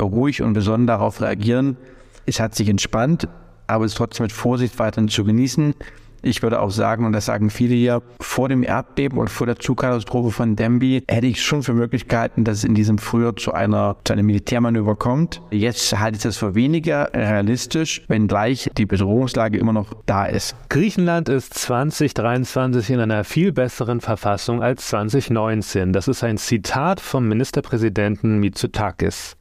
ruhig 0.00 0.42
und 0.42 0.54
besonnen 0.54 0.86
darauf 0.86 1.20
reagieren. 1.20 1.76
Es 2.24 2.40
hat 2.40 2.54
sich 2.54 2.68
entspannt, 2.68 3.28
aber 3.66 3.84
es 3.84 3.92
ist 3.92 3.98
trotzdem 3.98 4.24
mit 4.24 4.32
Vorsicht 4.32 4.78
weiterhin 4.78 5.08
zu 5.08 5.24
genießen. 5.24 5.74
Ich 6.22 6.42
würde 6.42 6.60
auch 6.60 6.70
sagen, 6.70 7.04
und 7.04 7.12
das 7.12 7.26
sagen 7.26 7.50
viele 7.50 7.74
hier, 7.74 8.02
vor 8.20 8.48
dem 8.48 8.62
Erdbeben 8.62 9.18
und 9.18 9.30
vor 9.30 9.46
der 9.46 9.56
Zugkatastrophe 9.56 10.30
von 10.30 10.56
Dembi 10.56 11.04
hätte 11.08 11.26
ich 11.26 11.42
schon 11.42 11.62
für 11.62 11.72
Möglichkeiten, 11.72 12.44
dass 12.44 12.58
es 12.58 12.64
in 12.64 12.74
diesem 12.74 12.98
Frühjahr 12.98 13.36
zu 13.36 13.52
einer, 13.52 13.96
zu 14.04 14.12
einem 14.12 14.26
Militärmanöver 14.26 14.96
kommt. 14.96 15.40
Jetzt 15.50 15.98
halte 15.98 16.16
ich 16.16 16.22
das 16.22 16.36
für 16.36 16.54
weniger 16.54 17.10
realistisch, 17.14 18.02
wenngleich 18.08 18.70
die 18.76 18.86
Bedrohungslage 18.86 19.58
immer 19.58 19.72
noch 19.72 19.94
da 20.06 20.26
ist. 20.26 20.56
Griechenland 20.68 21.28
ist 21.28 21.54
2023 21.54 22.90
in 22.90 23.00
einer 23.00 23.24
viel 23.24 23.52
besseren 23.52 24.00
Verfassung 24.00 24.62
als 24.62 24.88
2019. 24.88 25.92
Das 25.92 26.08
ist 26.08 26.24
ein 26.24 26.38
Zitat 26.38 27.00
vom 27.00 27.28
Ministerpräsidenten 27.28 28.38
Mitsotakis. 28.38 29.36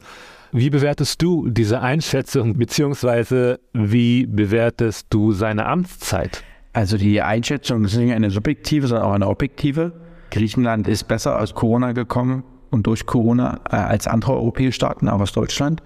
Wie 0.51 0.69
bewertest 0.69 1.21
du 1.21 1.49
diese 1.49 1.81
Einschätzung, 1.81 2.57
beziehungsweise 2.57 3.59
wie 3.73 4.25
bewertest 4.25 5.07
du 5.09 5.33
seine 5.33 5.65
Amtszeit? 5.65 6.43
Also 6.75 6.97
die 6.97 7.21
Einschätzung 7.21 7.85
ist 7.85 7.95
nicht 7.95 8.13
eine 8.13 8.29
subjektive, 8.29 8.87
sondern 8.87 9.07
auch 9.07 9.13
eine 9.13 9.29
objektive. 9.29 9.93
Griechenland 10.29 10.89
ist 10.89 11.05
besser 11.05 11.39
aus 11.39 11.55
Corona 11.55 11.93
gekommen 11.93 12.43
und 12.69 12.85
durch 12.85 13.05
Corona 13.05 13.61
äh, 13.71 13.77
als 13.77 14.07
andere 14.07 14.33
europäische 14.33 14.73
Staaten, 14.73 15.07
auch 15.07 15.21
aus 15.21 15.31
Deutschland. 15.31 15.81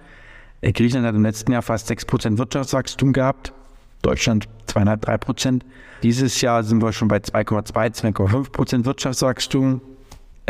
Äh, 0.62 0.72
Griechenland 0.72 1.06
hat 1.06 1.14
im 1.14 1.22
letzten 1.22 1.52
Jahr 1.52 1.62
fast 1.62 1.88
6% 1.88 2.38
Wirtschaftswachstum 2.38 3.12
gehabt, 3.12 3.52
Deutschland 4.02 4.48
2,5, 4.66 5.22
3%. 5.22 5.60
Dieses 6.02 6.40
Jahr 6.40 6.64
sind 6.64 6.82
wir 6.82 6.92
schon 6.92 7.06
bei 7.06 7.18
2,2, 7.18 8.12
2,5% 8.12 8.84
Wirtschaftswachstum. 8.84 9.80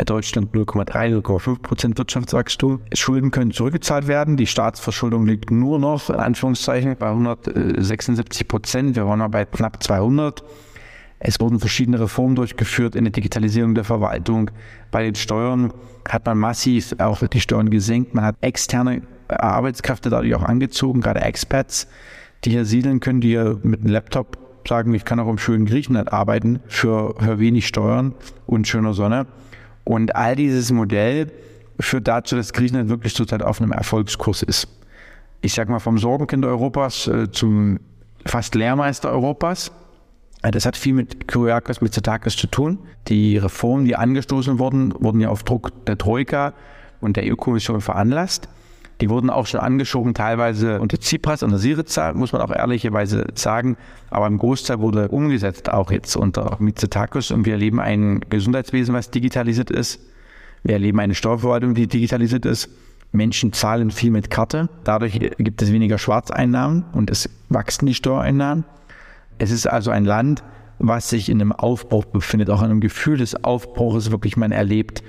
Deutschland 0.05 0.53
0,3, 0.53 1.21
0,5 1.21 1.61
Prozent 1.61 1.97
Wirtschaftswachstum. 1.97 2.81
Schulden 2.93 3.31
können 3.31 3.51
zurückgezahlt 3.51 4.07
werden. 4.07 4.37
Die 4.37 4.47
Staatsverschuldung 4.47 5.25
liegt 5.25 5.51
nur 5.51 5.79
noch, 5.79 6.09
in 6.09 6.15
Anführungszeichen, 6.15 6.95
bei 6.97 7.09
176 7.09 8.47
Prozent. 8.47 8.95
Wir 8.95 9.05
waren 9.05 9.19
mal 9.19 9.27
bei 9.27 9.45
knapp 9.45 9.81
200. 9.81 10.43
Es 11.19 11.39
wurden 11.39 11.59
verschiedene 11.59 11.99
Reformen 11.99 12.35
durchgeführt 12.35 12.95
in 12.95 13.03
der 13.03 13.11
Digitalisierung 13.11 13.75
der 13.75 13.83
Verwaltung. 13.83 14.49
Bei 14.89 15.03
den 15.03 15.15
Steuern 15.15 15.71
hat 16.09 16.25
man 16.25 16.39
massiv 16.39 16.95
auch 16.97 17.25
die 17.27 17.41
Steuern 17.41 17.69
gesenkt. 17.69 18.15
Man 18.15 18.25
hat 18.25 18.37
externe 18.41 19.03
Arbeitskräfte 19.27 20.09
dadurch 20.09 20.33
auch 20.33 20.43
angezogen, 20.43 21.01
gerade 21.01 21.21
Expats, 21.21 21.87
die 22.43 22.49
hier 22.49 22.65
siedeln 22.65 22.99
können, 22.99 23.21
die 23.21 23.29
hier 23.29 23.59
mit 23.61 23.81
einem 23.81 23.91
Laptop 23.91 24.37
sagen, 24.67 24.93
ich 24.93 25.05
kann 25.05 25.19
auch 25.19 25.29
im 25.29 25.37
schönen 25.37 25.65
Griechenland 25.65 26.11
arbeiten 26.11 26.59
für, 26.67 27.15
für 27.19 27.39
wenig 27.39 27.67
Steuern 27.67 28.15
und 28.45 28.67
schöner 28.67 28.93
Sonne. 28.93 29.27
Und 29.83 30.15
all 30.15 30.35
dieses 30.35 30.71
Modell 30.71 31.31
führt 31.79 32.07
dazu, 32.07 32.35
dass 32.35 32.53
Griechenland 32.53 32.89
wirklich 32.89 33.15
zurzeit 33.15 33.41
auf 33.41 33.61
einem 33.61 33.71
Erfolgskurs 33.71 34.43
ist. 34.43 34.67
Ich 35.41 35.53
sage 35.53 35.71
mal 35.71 35.79
vom 35.79 35.97
Sorgenkind 35.97 36.45
Europas 36.45 37.07
äh, 37.07 37.31
zum 37.31 37.79
fast 38.25 38.53
Lehrmeister 38.55 39.09
Europas. 39.09 39.71
Äh, 40.43 40.51
das 40.51 40.65
hat 40.65 40.77
viel 40.77 40.93
mit 40.93 41.27
Kyriakos 41.27 41.81
Mitsotakis 41.81 42.35
zu 42.35 42.47
tun. 42.47 42.79
Die 43.07 43.37
Reformen, 43.37 43.85
die 43.85 43.95
angestoßen 43.95 44.59
wurden, 44.59 44.93
wurden 44.99 45.19
ja 45.19 45.29
auf 45.29 45.43
Druck 45.43 45.85
der 45.85 45.97
Troika 45.97 46.53
und 46.99 47.17
der 47.17 47.23
EU-Kommission 47.25 47.81
veranlasst. 47.81 48.47
Die 49.01 49.09
wurden 49.09 49.31
auch 49.31 49.47
schon 49.47 49.59
angeschoben, 49.59 50.13
teilweise 50.13 50.79
unter 50.79 50.99
Tsipras, 50.99 51.41
unter 51.41 51.57
Syriza, 51.57 52.13
muss 52.13 52.33
man 52.33 52.41
auch 52.41 52.51
ehrlicherweise 52.51 53.25
sagen. 53.33 53.75
Aber 54.11 54.27
im 54.27 54.37
Großteil 54.37 54.79
wurde 54.79 55.07
umgesetzt, 55.09 55.71
auch 55.71 55.91
jetzt 55.91 56.15
unter 56.15 56.57
Mitsotakis. 56.59 57.31
Und 57.31 57.47
wir 57.47 57.53
erleben 57.53 57.79
ein 57.79 58.21
Gesundheitswesen, 58.29 58.93
was 58.93 59.09
digitalisiert 59.09 59.71
ist. 59.71 59.99
Wir 60.63 60.73
erleben 60.73 60.99
eine 60.99 61.15
Steuerverwaltung, 61.15 61.73
die 61.73 61.87
digitalisiert 61.87 62.45
ist. 62.45 62.69
Menschen 63.11 63.53
zahlen 63.53 63.89
viel 63.89 64.11
mit 64.11 64.29
Karte. 64.29 64.69
Dadurch 64.83 65.19
gibt 65.19 65.61
es 65.63 65.71
weniger 65.71 65.97
Schwarzeinnahmen 65.97 66.85
und 66.93 67.09
es 67.09 67.27
wachsen 67.49 67.87
die 67.87 67.95
Steuereinnahmen. 67.95 68.65
Es 69.39 69.49
ist 69.49 69.65
also 69.65 69.89
ein 69.89 70.05
Land, 70.05 70.43
was 70.77 71.09
sich 71.09 71.27
in 71.27 71.41
einem 71.41 71.51
Aufbruch 71.51 72.05
befindet, 72.05 72.51
auch 72.51 72.61
in 72.61 72.69
einem 72.69 72.81
Gefühl 72.81 73.17
des 73.17 73.43
Aufbruches 73.43 74.11
wirklich 74.11 74.37
man 74.37 74.51
erlebt 74.51 75.03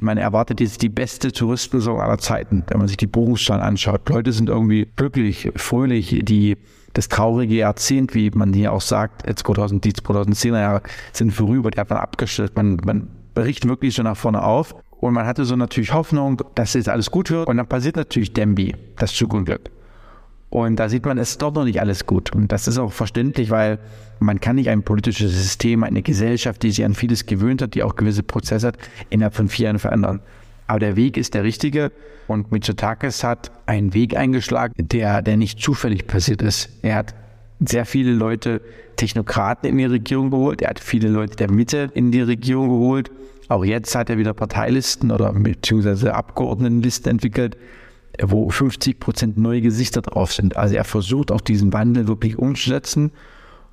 man 0.00 0.18
erwartet 0.18 0.60
jetzt 0.60 0.82
die 0.82 0.88
beste 0.88 1.32
Touristensaison 1.32 2.00
aller 2.00 2.18
Zeiten, 2.18 2.64
wenn 2.68 2.78
man 2.78 2.88
sich 2.88 2.96
die 2.96 3.06
Buchungszahlen 3.06 3.62
anschaut. 3.62 4.08
Leute 4.08 4.32
sind 4.32 4.48
irgendwie 4.48 4.88
glücklich, 4.96 5.50
fröhlich, 5.56 6.20
die 6.22 6.56
das 6.92 7.08
traurige 7.08 7.54
Jahrzehnt, 7.54 8.14
wie 8.14 8.30
man 8.30 8.52
hier 8.52 8.72
auch 8.72 8.80
sagt, 8.80 9.22
2000, 9.22 9.84
die 9.84 9.92
2010er 9.92 10.60
Jahre 10.60 10.82
sind 11.12 11.32
vorüber, 11.32 11.70
die 11.70 11.78
hat 11.78 11.90
man 11.90 11.98
abgestellt. 11.98 12.56
Man, 12.56 12.78
man 12.84 13.08
berichtet 13.34 13.68
wirklich 13.68 13.94
so 13.94 14.02
nach 14.02 14.16
vorne 14.16 14.42
auf. 14.42 14.74
Und 15.00 15.14
man 15.14 15.24
hatte 15.24 15.46
so 15.46 15.56
natürlich 15.56 15.94
Hoffnung, 15.94 16.42
dass 16.54 16.74
jetzt 16.74 16.88
alles 16.88 17.10
gut 17.10 17.30
wird. 17.30 17.48
Und 17.48 17.56
dann 17.56 17.66
passiert 17.66 17.96
natürlich 17.96 18.34
Dembi, 18.34 18.74
das 18.96 19.14
Zugunglück. 19.14 19.70
Und 20.50 20.76
da 20.76 20.88
sieht 20.88 21.04
man, 21.04 21.16
es 21.18 21.30
ist 21.30 21.42
doch 21.42 21.54
noch 21.54 21.64
nicht 21.64 21.80
alles 21.80 22.06
gut. 22.06 22.34
Und 22.34 22.50
das 22.50 22.66
ist 22.66 22.76
auch 22.76 22.92
verständlich, 22.92 23.50
weil 23.50 23.78
man 24.18 24.40
kann 24.40 24.56
nicht 24.56 24.68
ein 24.68 24.82
politisches 24.82 25.32
System, 25.32 25.84
eine 25.84 26.02
Gesellschaft, 26.02 26.62
die 26.64 26.72
sich 26.72 26.84
an 26.84 26.94
vieles 26.94 27.24
gewöhnt 27.24 27.62
hat, 27.62 27.74
die 27.74 27.84
auch 27.84 27.94
gewisse 27.94 28.24
Prozesse 28.24 28.68
hat, 28.68 28.78
innerhalb 29.10 29.34
von 29.34 29.48
vier 29.48 29.66
Jahren 29.66 29.78
verändern. 29.78 30.20
Aber 30.66 30.80
der 30.80 30.96
Weg 30.96 31.16
ist 31.16 31.34
der 31.34 31.44
richtige 31.44 31.92
und 32.26 32.52
Mitsotakis 32.52 33.24
hat 33.24 33.50
einen 33.66 33.94
Weg 33.94 34.16
eingeschlagen, 34.16 34.74
der, 34.76 35.22
der 35.22 35.36
nicht 35.36 35.60
zufällig 35.60 36.06
passiert 36.06 36.42
ist. 36.42 36.68
Er 36.82 36.96
hat 36.96 37.14
sehr 37.60 37.84
viele 37.84 38.12
Leute, 38.12 38.60
Technokraten 38.96 39.68
in 39.68 39.78
die 39.78 39.84
Regierung 39.84 40.30
geholt. 40.30 40.62
Er 40.62 40.70
hat 40.70 40.80
viele 40.80 41.08
Leute 41.08 41.36
der 41.36 41.50
Mitte 41.50 41.90
in 41.94 42.10
die 42.10 42.22
Regierung 42.22 42.68
geholt. 42.68 43.10
Auch 43.48 43.64
jetzt 43.64 43.94
hat 43.94 44.10
er 44.10 44.18
wieder 44.18 44.34
Parteilisten 44.34 45.10
oder 45.10 45.32
beziehungsweise 45.32 46.14
Abgeordnetenlisten 46.14 47.10
entwickelt 47.10 47.56
wo 48.24 48.50
50 48.50 49.00
Prozent 49.00 49.38
neue 49.38 49.60
Gesichter 49.60 50.02
drauf 50.02 50.32
sind. 50.32 50.56
Also 50.56 50.74
er 50.74 50.84
versucht 50.84 51.32
auch 51.32 51.40
diesen 51.40 51.72
Wandel 51.72 52.08
wirklich 52.08 52.38
umzusetzen. 52.38 53.12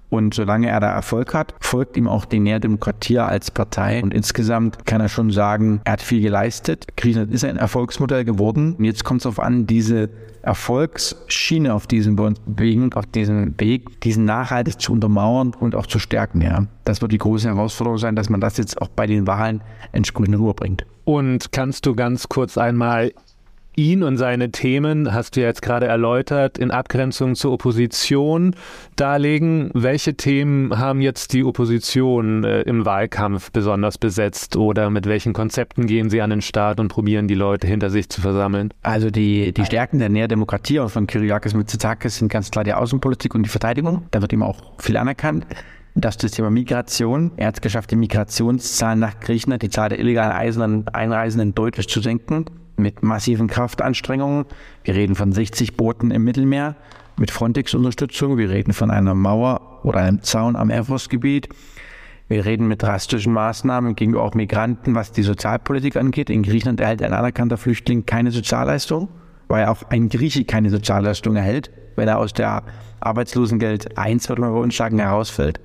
Und 0.09 0.33
solange 0.33 0.69
er 0.69 0.79
da 0.79 0.89
Erfolg 0.89 1.33
hat, 1.33 1.53
folgt 1.59 1.97
ihm 1.97 2.07
auch 2.07 2.23
die 2.23 2.39
Nährdemokratie 2.39 3.19
als 3.19 3.51
Partei. 3.51 4.01
Und 4.01 4.13
insgesamt 4.13 4.85
kann 4.85 5.01
er 5.01 5.09
schon 5.09 5.31
sagen, 5.31 5.81
er 5.83 5.93
hat 5.93 6.01
viel 6.01 6.21
geleistet. 6.21 6.87
Griechenland 6.95 7.33
ist 7.33 7.43
ein 7.43 7.57
Erfolgsmodell 7.57 8.23
geworden. 8.23 8.75
Und 8.77 8.85
jetzt 8.85 9.03
kommt 9.03 9.19
es 9.19 9.23
darauf 9.23 9.39
an, 9.39 9.67
diese 9.67 10.09
Erfolgsschiene 10.43 11.73
auf 11.73 11.87
diesem 11.87 12.15
Bewegung, 12.15 12.93
auf 12.93 13.05
diesem 13.05 13.59
Weg, 13.59 13.99
diesen 13.99 14.23
nachhaltig 14.23 14.79
zu 14.79 14.93
untermauern 14.93 15.53
und 15.59 15.75
auch 15.75 15.87
zu 15.87 15.99
stärken. 15.99 16.41
Ja, 16.41 16.67
das 16.85 17.01
wird 17.01 17.11
die 17.11 17.17
große 17.17 17.49
Herausforderung 17.49 17.97
sein, 17.97 18.15
dass 18.15 18.29
man 18.29 18.39
das 18.39 18.55
jetzt 18.55 18.81
auch 18.81 18.87
bei 18.87 19.07
den 19.07 19.27
Wahlen 19.27 19.61
entsprechend 19.91 20.39
rüberbringt. 20.39 20.85
Und 21.03 21.51
kannst 21.51 21.85
du 21.85 21.95
ganz 21.95 22.29
kurz 22.29 22.57
einmal 22.57 23.11
ihn 23.77 24.03
und 24.03 24.17
seine 24.17 24.51
Themen, 24.51 25.13
hast 25.13 25.35
du 25.35 25.41
ja 25.41 25.47
jetzt 25.47 25.61
gerade 25.61 25.85
erläutert, 25.85 26.57
in 26.57 26.71
Abgrenzung 26.71 27.35
zur 27.35 27.53
Opposition 27.53 28.55
darlegen. 28.95 29.69
Welche 29.73 30.15
Themen 30.15 30.77
haben 30.77 30.99
jetzt 30.99 31.31
die 31.33 31.43
Opposition 31.43 32.43
äh, 32.43 32.61
im 32.63 32.85
Wahlkampf 32.85 33.51
besonders 33.51 33.97
besetzt 33.97 34.57
oder 34.57 34.89
mit 34.89 35.05
welchen 35.05 35.33
Konzepten 35.33 35.85
gehen 35.85 36.09
sie 36.09 36.21
an 36.21 36.31
den 36.31 36.41
Start 36.41 36.79
und 36.79 36.87
probieren 36.87 37.27
die 37.27 37.35
Leute 37.35 37.67
hinter 37.67 37.91
sich 37.91 38.09
zu 38.09 38.19
versammeln? 38.19 38.73
Also 38.81 39.11
die, 39.11 39.53
die 39.53 39.65
Stärken 39.65 39.99
der 39.99 40.09
Nährdemokratie 40.09 40.79
auch 40.79 40.89
von 40.89 41.05
Kyriakis 41.05 41.53
Mitsotakis 41.53 42.17
sind 42.17 42.29
ganz 42.29 42.49
klar 42.49 42.63
die 42.63 42.73
Außenpolitik 42.73 43.35
und 43.35 43.43
die 43.43 43.49
Verteidigung. 43.49 44.07
Da 44.09 44.21
wird 44.21 44.33
ihm 44.33 44.41
auch 44.41 44.57
viel 44.79 44.97
anerkannt. 44.97 45.45
Das 45.93 46.15
ist 46.15 46.23
das 46.23 46.31
Thema 46.31 46.49
Migration. 46.49 47.31
Er 47.37 47.47
hat 47.47 47.55
es 47.55 47.61
geschafft, 47.61 47.91
die 47.91 47.95
Migrationszahlen 47.95 48.99
nach 48.99 49.19
Griechenland, 49.19 49.61
die 49.61 49.69
Zahl 49.69 49.89
der 49.89 49.99
illegalen 49.99 50.85
Einreisenden 50.87 51.55
deutlich 51.55 51.87
zu 51.87 52.01
senken 52.01 52.45
mit 52.77 53.03
massiven 53.03 53.47
Kraftanstrengungen. 53.47 54.45
Wir 54.83 54.95
reden 54.95 55.15
von 55.15 55.31
60 55.31 55.75
Booten 55.75 56.11
im 56.11 56.23
Mittelmeer 56.23 56.75
mit 57.17 57.31
Frontex-Unterstützung. 57.31 58.37
Wir 58.37 58.49
reden 58.49 58.73
von 58.73 58.91
einer 58.91 59.15
Mauer 59.15 59.79
oder 59.83 59.99
einem 59.99 60.21
Zaun 60.23 60.55
am 60.55 60.69
Erfurtgebiet. 60.69 61.49
Wir 62.29 62.45
reden 62.45 62.67
mit 62.67 62.83
drastischen 62.83 63.33
Maßnahmen 63.33 63.95
gegenüber 63.95 64.23
auch 64.23 64.33
Migranten, 64.33 64.95
was 64.95 65.11
die 65.11 65.23
Sozialpolitik 65.23 65.95
angeht. 65.95 66.29
In 66.29 66.43
Griechenland 66.43 66.79
erhält 66.79 67.01
ein 67.01 67.13
anerkannter 67.13 67.57
Flüchtling 67.57 68.05
keine 68.05 68.31
Sozialleistung, 68.31 69.07
weil 69.47 69.65
auch 69.65 69.83
ein 69.89 70.09
Grieche 70.09 70.43
keine 70.43 70.69
Sozialleistung 70.69 71.37
erhält, 71.37 71.71
wenn 71.95 72.07
er 72.07 72.19
aus 72.19 72.33
der 72.33 72.63
Arbeitslosengeld 72.99 73.97
1, 73.97 74.27
würde 74.27 74.41
man 74.41 74.53
bei 74.53 74.59
uns 74.59 74.75
sagen, 74.75 74.99
herausfällt. 74.99 75.61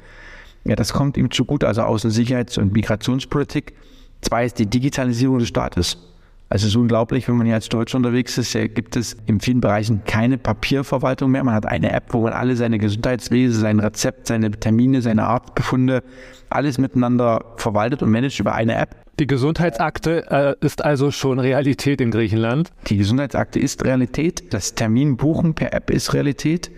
Ja, 0.65 0.77
das 0.77 0.93
kommt 0.93 1.17
ihm 1.17 1.33
zugute, 1.33 1.67
also 1.67 1.83
Außensicherheits- 1.83 2.61
und 2.61 2.73
Migrationspolitik. 2.73 3.75
Zwei 4.21 4.45
ist 4.45 4.61
die 4.61 4.67
Digitalisierung 4.67 5.41
des 5.41 5.49
Staates. 5.49 6.12
Also 6.53 6.67
es 6.67 6.73
ist 6.73 6.77
unglaublich, 6.77 7.27
wenn 7.29 7.37
man 7.37 7.47
hier 7.47 7.55
als 7.55 7.71
Deutscher 7.71 7.97
unterwegs 7.97 8.37
ist, 8.37 8.53
gibt 8.75 8.95
es 8.97 9.17
in 9.25 9.41
vielen 9.41 9.63
Bereichen 9.63 10.05
keine 10.05 10.37
Papierverwaltung 10.37 11.31
mehr. 11.31 11.43
Man 11.45 11.55
hat 11.55 11.65
eine 11.65 11.91
App, 11.93 12.13
wo 12.13 12.21
man 12.21 12.35
alle 12.35 12.57
seine 12.57 12.77
Gesundheitswesen, 12.77 13.59
sein 13.59 13.81
Rezept, 13.81 14.27
seine 14.27 14.51
Termine, 14.51 15.01
seine 15.01 15.25
Arztbefunde, 15.25 16.03
alles 16.51 16.77
miteinander 16.77 17.43
verwaltet 17.57 18.03
und 18.03 18.11
managt 18.11 18.39
über 18.39 18.53
eine 18.53 18.75
App. 18.75 18.97
Die 19.19 19.27
Gesundheitsakte 19.27 20.57
äh, 20.61 20.67
ist 20.67 20.85
also 20.85 21.11
schon 21.11 21.39
Realität 21.39 22.03
in 22.03 22.11
Griechenland. 22.11 22.69
Die 22.89 22.99
Gesundheitsakte 22.99 23.59
ist 23.59 23.83
Realität. 23.87 24.53
Das 24.53 24.75
Terminbuchen 24.75 25.55
per 25.55 25.73
App 25.73 25.89
ist 25.89 26.13
Realität. 26.13 26.71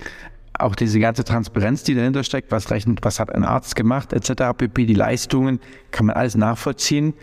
Auch 0.57 0.77
diese 0.77 1.01
ganze 1.01 1.25
Transparenz, 1.25 1.83
die 1.83 1.97
dahinter 1.97 2.23
steckt, 2.23 2.53
was 2.53 2.71
rechnet, 2.71 3.01
was 3.03 3.19
hat 3.19 3.35
ein 3.35 3.43
Arzt 3.43 3.75
gemacht, 3.75 4.13
etc. 4.13 4.57
pp. 4.57 4.87
Die 4.87 4.95
Leistungen 4.95 5.59
kann 5.91 6.07
man 6.07 6.15
alles 6.15 6.37
nachvollziehen. 6.37 7.15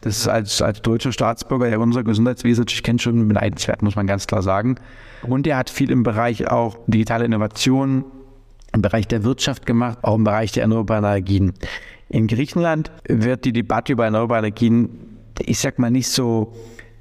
Das 0.00 0.18
ist 0.18 0.28
als, 0.28 0.62
als 0.62 0.82
deutscher 0.82 1.12
Staatsbürger 1.12 1.68
ja 1.68 1.78
unser 1.78 2.04
Gesundheitswesen 2.04 2.62
natürlich 2.62 2.82
kennt 2.82 3.02
schon 3.02 3.26
beneidenswert, 3.26 3.82
muss 3.82 3.96
man 3.96 4.06
ganz 4.06 4.26
klar 4.26 4.42
sagen. 4.42 4.76
Und 5.22 5.46
er 5.46 5.56
hat 5.56 5.70
viel 5.70 5.90
im 5.90 6.02
Bereich 6.02 6.48
auch 6.48 6.78
digitale 6.86 7.24
Innovation, 7.24 8.04
im 8.72 8.82
Bereich 8.82 9.08
der 9.08 9.24
Wirtschaft 9.24 9.66
gemacht, 9.66 9.98
auch 10.02 10.14
im 10.16 10.24
Bereich 10.24 10.52
der 10.52 10.62
erneuerbaren 10.62 11.04
Energien. 11.04 11.54
In 12.08 12.26
Griechenland 12.26 12.90
wird 13.08 13.44
die 13.44 13.52
Debatte 13.52 13.92
über 13.92 14.04
erneuerbare 14.04 14.40
Energien, 14.40 14.88
ich 15.40 15.58
sag 15.58 15.78
mal, 15.78 15.90
nicht 15.90 16.08
so 16.08 16.54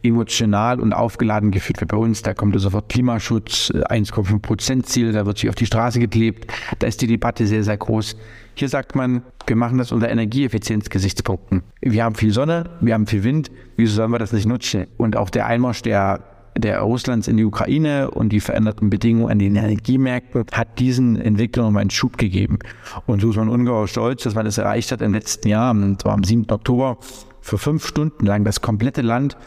emotional 0.04 0.80
und 0.80 0.94
aufgeladen 0.94 1.52
geführt 1.52 1.82
wie 1.82 1.86
bei 1.86 1.98
uns. 1.98 2.22
Da 2.22 2.34
kommt 2.34 2.60
sofort 2.60 2.90
Klimaschutz, 2.90 3.72
1,5 3.72 4.40
Prozent 4.40 4.86
Ziel, 4.88 5.12
da 5.12 5.26
wird 5.26 5.38
sich 5.38 5.50
auf 5.50 5.56
die 5.56 5.66
Straße 5.66 6.00
geklebt. 6.00 6.52
Da 6.80 6.88
ist 6.88 7.02
die 7.02 7.08
Debatte 7.08 7.48
sehr, 7.48 7.64
sehr 7.64 7.78
groß. 7.78 8.16
Hier 8.58 8.70
sagt 8.70 8.96
man, 8.96 9.22
wir 9.46 9.56
machen 9.56 9.78
das 9.78 9.92
unter 9.92 10.10
Energieeffizienzgesichtspunkten. 10.10 11.62
Wir 11.80 12.04
haben 12.04 12.16
viel 12.16 12.34
Sonne, 12.34 12.72
wir 12.82 12.96
haben 12.96 13.06
viel 13.06 13.24
Wind, 13.24 13.52
wieso 13.76 13.98
sollen 13.98 14.10
wir 14.10 14.18
das 14.18 14.34
nicht 14.34 14.48
nutzen? 14.48 14.88
Und 14.98 15.16
auch 15.16 15.30
der 15.30 15.46
Einmarsch 15.46 15.84
der 15.84 16.24
der 16.58 16.80
Russlands 16.80 17.28
in 17.28 17.38
die 17.38 17.46
Ukraine 17.46 18.10
und 18.10 18.30
die 18.30 18.40
veränderten 18.40 18.90
Bedingungen 18.90 19.30
an 19.30 19.38
den 19.38 19.56
Energiemärkten 19.56 20.44
hat 20.52 20.80
diesen 20.80 21.22
Entwicklungen 21.22 21.78
einen 21.78 21.92
Schub 21.92 22.18
gegeben. 22.18 22.58
Und 23.06 23.22
so 23.22 23.30
ist 23.30 23.36
man 23.36 23.48
ungeheuer 23.48 23.88
stolz, 23.88 24.24
dass 24.24 24.34
man 24.34 24.46
das 24.46 24.58
erreicht 24.58 24.92
hat 24.92 25.04
im 25.04 25.14
letzten 25.14 25.50
Jahr, 25.50 25.70
und 25.70 26.02
zwar 26.02 26.14
am 26.14 26.24
7. 26.24 26.50
Oktober, 26.50 26.98
für 27.42 27.60
fünf 27.60 27.86
Stunden 27.86 28.26
lang 28.26 28.44
das 28.44 28.62
komplette 28.62 29.04
Land 29.04 29.38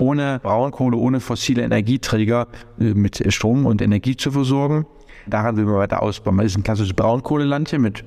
ohne 0.00 0.40
Braunkohle, 0.42 0.96
ohne 0.96 1.20
fossile 1.20 1.62
Energieträger 1.62 2.48
äh, 2.78 2.94
mit 2.94 3.22
Strom 3.32 3.66
und 3.66 3.82
Energie 3.82 4.16
zu 4.16 4.30
versorgen. 4.30 4.86
Daran 5.26 5.56
will 5.56 5.64
man 5.64 5.76
weiter 5.76 6.02
ausbauen. 6.02 6.38
Es 6.40 6.52
ist 6.52 6.58
ein 6.58 6.62
klassisches 6.62 6.94
Braunkohleland 6.94 7.70
hier 7.70 7.80
mit 7.80 8.04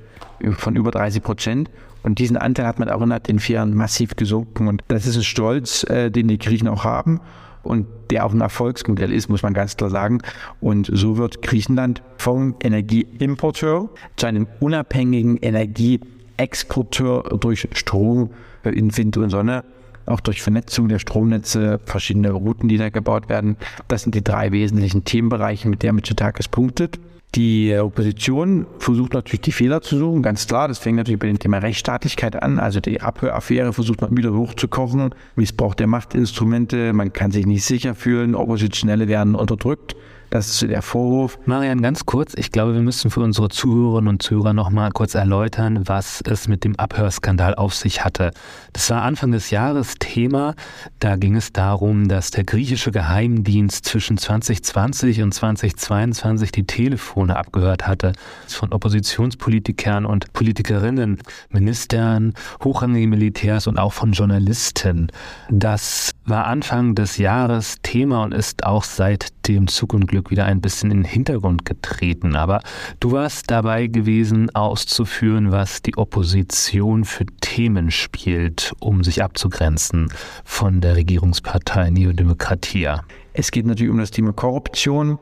von 0.57 0.75
über 0.75 0.91
30 0.91 1.21
Prozent. 1.21 1.69
Und 2.01 2.19
diesen 2.19 2.37
Anteil 2.37 2.65
hat 2.65 2.79
man 2.79 2.89
auch 2.89 3.01
innerhalb 3.01 3.25
den 3.25 3.39
vier 3.39 3.55
Jahren 3.55 3.75
massiv 3.75 4.15
gesunken. 4.15 4.67
Und 4.67 4.83
das 4.87 5.05
ist 5.05 5.17
ein 5.17 5.23
Stolz, 5.23 5.83
äh, 5.83 6.09
den 6.09 6.29
die 6.29 6.37
Griechen 6.37 6.67
auch 6.67 6.85
haben 6.85 7.19
und 7.63 7.87
der 8.09 8.25
auch 8.25 8.33
ein 8.33 8.41
Erfolgsmodell 8.41 9.11
ist, 9.11 9.29
muss 9.29 9.43
man 9.43 9.53
ganz 9.53 9.75
klar 9.75 9.89
sagen. 9.89 10.19
Und 10.61 10.89
so 10.91 11.17
wird 11.17 11.41
Griechenland 11.41 12.01
vom 12.17 12.55
Energieimporteur 12.61 13.89
zu 14.15 14.25
einem 14.25 14.47
unabhängigen 14.59 15.37
Energieexporteur 15.37 17.37
durch 17.39 17.67
Strom 17.73 18.31
in 18.63 18.95
Wind 18.95 19.17
und 19.17 19.29
Sonne 19.29 19.63
auch 20.05 20.19
durch 20.19 20.41
Vernetzung 20.41 20.89
der 20.89 20.99
Stromnetze, 20.99 21.79
verschiedene 21.85 22.31
Routen, 22.31 22.67
die 22.67 22.77
da 22.77 22.89
gebaut 22.89 23.29
werden. 23.29 23.57
Das 23.87 24.03
sind 24.03 24.15
die 24.15 24.23
drei 24.23 24.51
wesentlichen 24.51 25.03
Themenbereiche, 25.03 25.67
mit 25.69 25.83
denen 25.83 25.95
Mitsotakis 25.95 26.47
punktet. 26.47 26.99
Die 27.35 27.77
Opposition 27.77 28.65
versucht 28.79 29.13
natürlich 29.13 29.41
die 29.41 29.51
Fehler 29.51 29.81
zu 29.81 29.99
suchen, 29.99 30.23
ganz 30.23 30.47
klar. 30.47 30.67
Das 30.67 30.79
fängt 30.79 30.97
natürlich 30.97 31.19
bei 31.19 31.27
dem 31.27 31.37
Thema 31.37 31.59
Rechtsstaatlichkeit 31.59 32.41
an. 32.41 32.57
Also 32.57 32.79
die 32.79 33.01
Abhöraffäre 33.01 33.71
versucht 33.71 34.01
man 34.01 34.17
wieder 34.17 34.33
hochzukochen. 34.33 35.13
Missbrauch 35.35 35.75
der 35.75 35.85
Machtinstrumente. 35.85 36.91
Man 36.91 37.13
kann 37.13 37.29
sich 37.29 37.45
nicht 37.45 37.65
sicher 37.65 37.93
fühlen. 37.93 38.33
Oppositionelle 38.33 39.07
werden 39.07 39.35
unterdrückt. 39.35 39.95
Das 40.29 40.47
ist 40.47 40.61
der 40.61 40.83
Vorwurf. 40.83 41.39
Marian, 41.45 41.81
ganz 41.81 42.05
kurz, 42.05 42.33
ich 42.35 42.51
glaube, 42.51 42.75
wir 42.75 42.81
müssen 42.81 43.09
für 43.09 43.21
unsere 43.21 43.49
Zuhörerinnen 43.49 44.09
und 44.09 44.21
Zuhörer 44.21 44.53
noch 44.53 44.69
mal 44.69 44.91
kurz 44.91 45.15
erläutern, 45.15 45.87
was 45.87 46.21
es 46.21 46.47
mit 46.47 46.63
dem 46.63 46.75
Abhörskandal 46.75 47.55
auf 47.55 47.73
sich 47.73 48.05
hatte. 48.05 48.31
Das 48.73 48.91
war 48.91 49.01
Anfang 49.01 49.31
des 49.31 49.49
Jahres 49.49 49.95
Thema. 49.97 50.53
Da 50.99 51.15
ging 51.15 51.35
es 51.35 51.51
darum, 51.51 52.07
dass 52.09 52.29
der 52.29 52.43
griechische 52.43 52.91
Geheimdienst 52.91 53.85
zwischen 53.85 54.19
2020 54.19 55.23
und 55.23 55.33
2022 55.33 56.51
die 56.51 56.67
Telefone 56.67 57.35
abgehört 57.35 57.87
hatte 57.87 58.13
von 58.47 58.71
Oppositionspolitikern 58.71 60.05
und 60.05 60.31
Politikerinnen, 60.33 61.17
Ministern, 61.49 62.35
hochrangigen 62.63 63.09
Militärs 63.09 63.65
und 63.65 63.79
auch 63.79 63.93
von 63.93 64.11
Journalisten. 64.11 65.11
Das 65.49 66.11
war 66.25 66.45
Anfang 66.45 66.93
des 66.93 67.17
Jahres 67.17 67.77
Thema 67.81 68.23
und 68.23 68.33
ist 68.35 68.63
auch 68.63 68.83
seit 68.83 69.29
dem 69.47 69.67
Zug 69.67 69.93
und 69.95 70.05
Glück 70.05 70.18
wieder 70.27 70.45
ein 70.45 70.61
bisschen 70.61 70.91
in 70.91 70.99
den 70.99 71.05
Hintergrund 71.05 71.65
getreten. 71.65 72.35
Aber 72.35 72.61
du 72.99 73.11
warst 73.11 73.49
dabei 73.49 73.87
gewesen, 73.87 74.53
auszuführen, 74.55 75.51
was 75.51 75.81
die 75.81 75.97
Opposition 75.97 77.05
für 77.05 77.25
Themen 77.41 77.91
spielt, 77.91 78.73
um 78.79 79.03
sich 79.03 79.23
abzugrenzen 79.23 80.11
von 80.43 80.81
der 80.81 80.95
Regierungspartei 80.95 81.89
Neodemokratia. 81.89 83.03
Es 83.33 83.51
geht 83.51 83.65
natürlich 83.65 83.91
um 83.91 83.99
das 83.99 84.11
Thema 84.11 84.33
Korruption, 84.33 85.17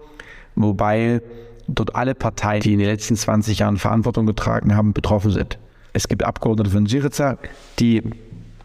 wobei 0.55 1.21
dort 1.67 1.95
alle 1.95 2.15
Parteien, 2.15 2.61
die 2.61 2.73
in 2.73 2.79
den 2.79 2.87
letzten 2.87 3.15
20 3.15 3.59
Jahren 3.59 3.77
Verantwortung 3.77 4.25
getragen 4.25 4.75
haben, 4.75 4.93
betroffen 4.93 5.31
sind. 5.31 5.59
Es 5.93 6.07
gibt 6.07 6.23
Abgeordnete 6.23 6.69
von 6.69 6.85
Syriza, 6.85 7.37
die 7.79 8.03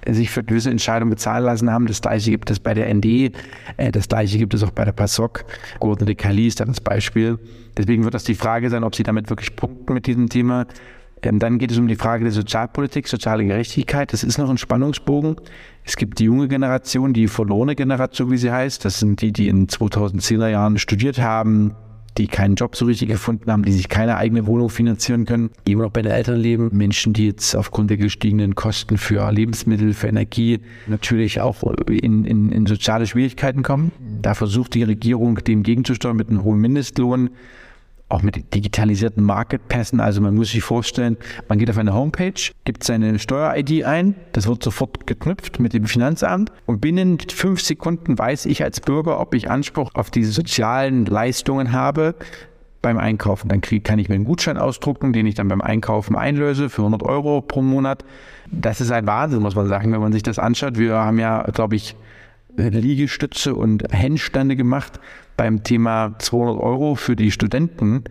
sich 0.09 0.31
für 0.31 0.43
gewisse 0.43 0.71
Entscheidungen 0.71 1.11
bezahlen 1.11 1.45
lassen 1.45 1.71
haben. 1.71 1.87
Das 1.87 2.01
gleiche 2.01 2.31
gibt 2.31 2.51
es 2.51 2.59
bei 2.59 2.75
der 2.75 2.93
ND, 2.93 3.33
äh, 3.77 3.93
das 3.93 4.09
gleiche 4.09 4.39
gibt 4.39 4.55
es 4.55 4.63
auch 4.63 4.71
bei 4.71 4.85
der 4.85 4.93
PASOK. 4.93 5.45
Gordon 5.81 6.17
Kali 6.17 6.47
ist 6.47 6.61
da 6.61 6.65
das 6.65 6.81
Beispiel. 6.81 7.39
Deswegen 7.77 8.05
wird 8.05 8.15
das 8.15 8.25
die 8.25 8.35
Frage 8.35 8.69
sein, 8.71 8.85
ob 8.85 8.95
sie 8.95 9.03
damit 9.03 9.31
wirklich 9.31 9.57
punkten 9.57 9.95
mit 9.95 10.07
diesem 10.07 10.29
Thema. 10.29 10.67
Ähm, 11.23 11.39
dann 11.39 11.59
geht 11.59 11.71
es 11.71 11.79
um 11.79 11.87
die 11.87 11.97
Frage 11.97 12.25
der 12.25 12.33
Sozialpolitik, 12.33 13.07
soziale 13.09 13.45
Gerechtigkeit. 13.45 14.13
Das 14.13 14.25
ist 14.25 14.39
noch 14.39 14.51
ein 14.51 14.59
Spannungsbogen. 14.59 15.37
Es 15.85 15.97
gibt 15.97 16.19
die 16.19 16.25
junge 16.25 16.49
Generation, 16.49 17.13
die 17.13 17.29
verlorene 17.29 17.75
Generation, 17.75 18.31
wie 18.31 18.37
sie 18.37 18.51
heißt. 18.51 18.85
Das 18.85 18.99
sind 18.99 19.21
die, 19.23 19.33
die 19.33 19.49
in 19.49 19.69
2010er 19.69 20.49
Jahren 20.49 20.79
studiert 20.79 21.19
haben, 21.21 21.75
die 22.19 22.27
keinen 22.27 22.57
Job 22.57 22.77
so 22.77 22.85
richtig 22.85 23.09
gefunden 23.09 23.51
haben, 23.51 23.65
die 23.65 23.73
sich 23.73 23.89
keine 23.89 24.17
eigene 24.17 24.47
Wohnung 24.47 24.69
finanzieren 24.69 25.25
können, 25.25 25.51
die 25.67 25.73
immer 25.73 25.85
noch 25.85 25.91
bei 25.91 26.03
den 26.03 26.13
Eltern 26.13 26.39
leben. 26.39 26.71
Menschen, 26.73 27.13
die 27.13 27.27
jetzt 27.27 27.55
aufgrund 27.55 27.91
der 27.91 27.97
gestiegenen 27.97 28.55
Kosten 28.55 28.99
für 28.99 29.31
Lebensmittel, 29.33 29.95
für 29.95 30.09
Energie 30.09 30.61
natürlich 30.87 31.41
auch 31.41 31.63
in, 31.89 32.25
in, 32.25 32.53
in 32.53 32.67
soziale 32.67 33.07
Schwierigkeiten 33.07 33.63
kommen. 33.63 33.93
Da 34.21 34.35
versucht 34.35 34.75
die 34.75 34.83
Regierung 34.83 35.37
dem 35.37 35.63
gegenzusteuern 35.63 36.17
mit 36.17 36.29
einem 36.29 36.45
hohen 36.45 36.61
Mindestlohn 36.61 37.31
auch 38.13 38.23
mit 38.23 38.55
digitalisierten 38.55 39.25
Marketpässen. 39.25 40.01
Also 40.01 40.21
man 40.21 40.35
muss 40.35 40.51
sich 40.51 40.63
vorstellen, 40.63 41.17
man 41.49 41.59
geht 41.59 41.71
auf 41.71 41.79
eine 41.79 41.95
Homepage, 41.95 42.35
gibt 42.65 42.85
seine 42.85 43.19
Steuer-ID 43.19 43.85
ein, 43.85 44.15
das 44.33 44.47
wird 44.47 44.63
sofort 44.63 45.07
geknüpft 45.07 45.61
mit 45.61 45.73
dem 45.73 45.87
Finanzamt 45.87 46.53
und 46.67 46.81
binnen 46.81 47.19
fünf 47.33 47.61
Sekunden 47.63 48.19
weiß 48.19 48.47
ich 48.47 48.63
als 48.63 48.81
Bürger, 48.81 49.19
ob 49.19 49.35
ich 49.35 49.51
Anspruch 49.51 49.91
auf 49.95 50.11
diese 50.11 50.33
sozialen 50.33 51.07
Leistungen 51.07 51.73
habe 51.73 52.15
beim 52.83 52.99
Einkaufen. 52.99 53.49
Dann 53.49 53.61
krieg, 53.61 53.85
kann 53.85 53.99
ich 53.99 54.09
mir 54.09 54.17
einen 54.17 54.25
Gutschein 54.25 54.59
ausdrucken, 54.59 55.13
den 55.13 55.27
ich 55.27 55.35
dann 55.35 55.49
beim 55.49 55.61
Einkaufen 55.61 56.17
einlöse 56.17 56.69
für 56.69 56.83
100 56.83 57.03
Euro 57.05 57.41
pro 57.41 57.63
Monat. 57.63 58.05
Das 58.51 58.81
ist 58.81 58.91
ein 58.91 59.07
Wahnsinn, 59.07 59.41
muss 59.41 59.55
man 59.55 59.69
sagen, 59.69 59.93
wenn 59.93 60.01
man 60.01 60.13
sich 60.13 60.23
das 60.23 60.39
anschaut. 60.39 60.77
Wir 60.79 60.97
haben 60.97 61.19
ja, 61.19 61.43
glaube 61.45 61.77
ich, 61.77 61.97
Liegestütze 62.57 63.55
und 63.55 63.85
Handstände 63.95 64.57
gemacht 64.57 65.01
beim 65.37 65.63
Thema 65.63 66.15
200 66.19 66.59
Euro 66.59 66.95
für 66.95 67.17
die 67.17 67.31
Studenten. 67.31 68.05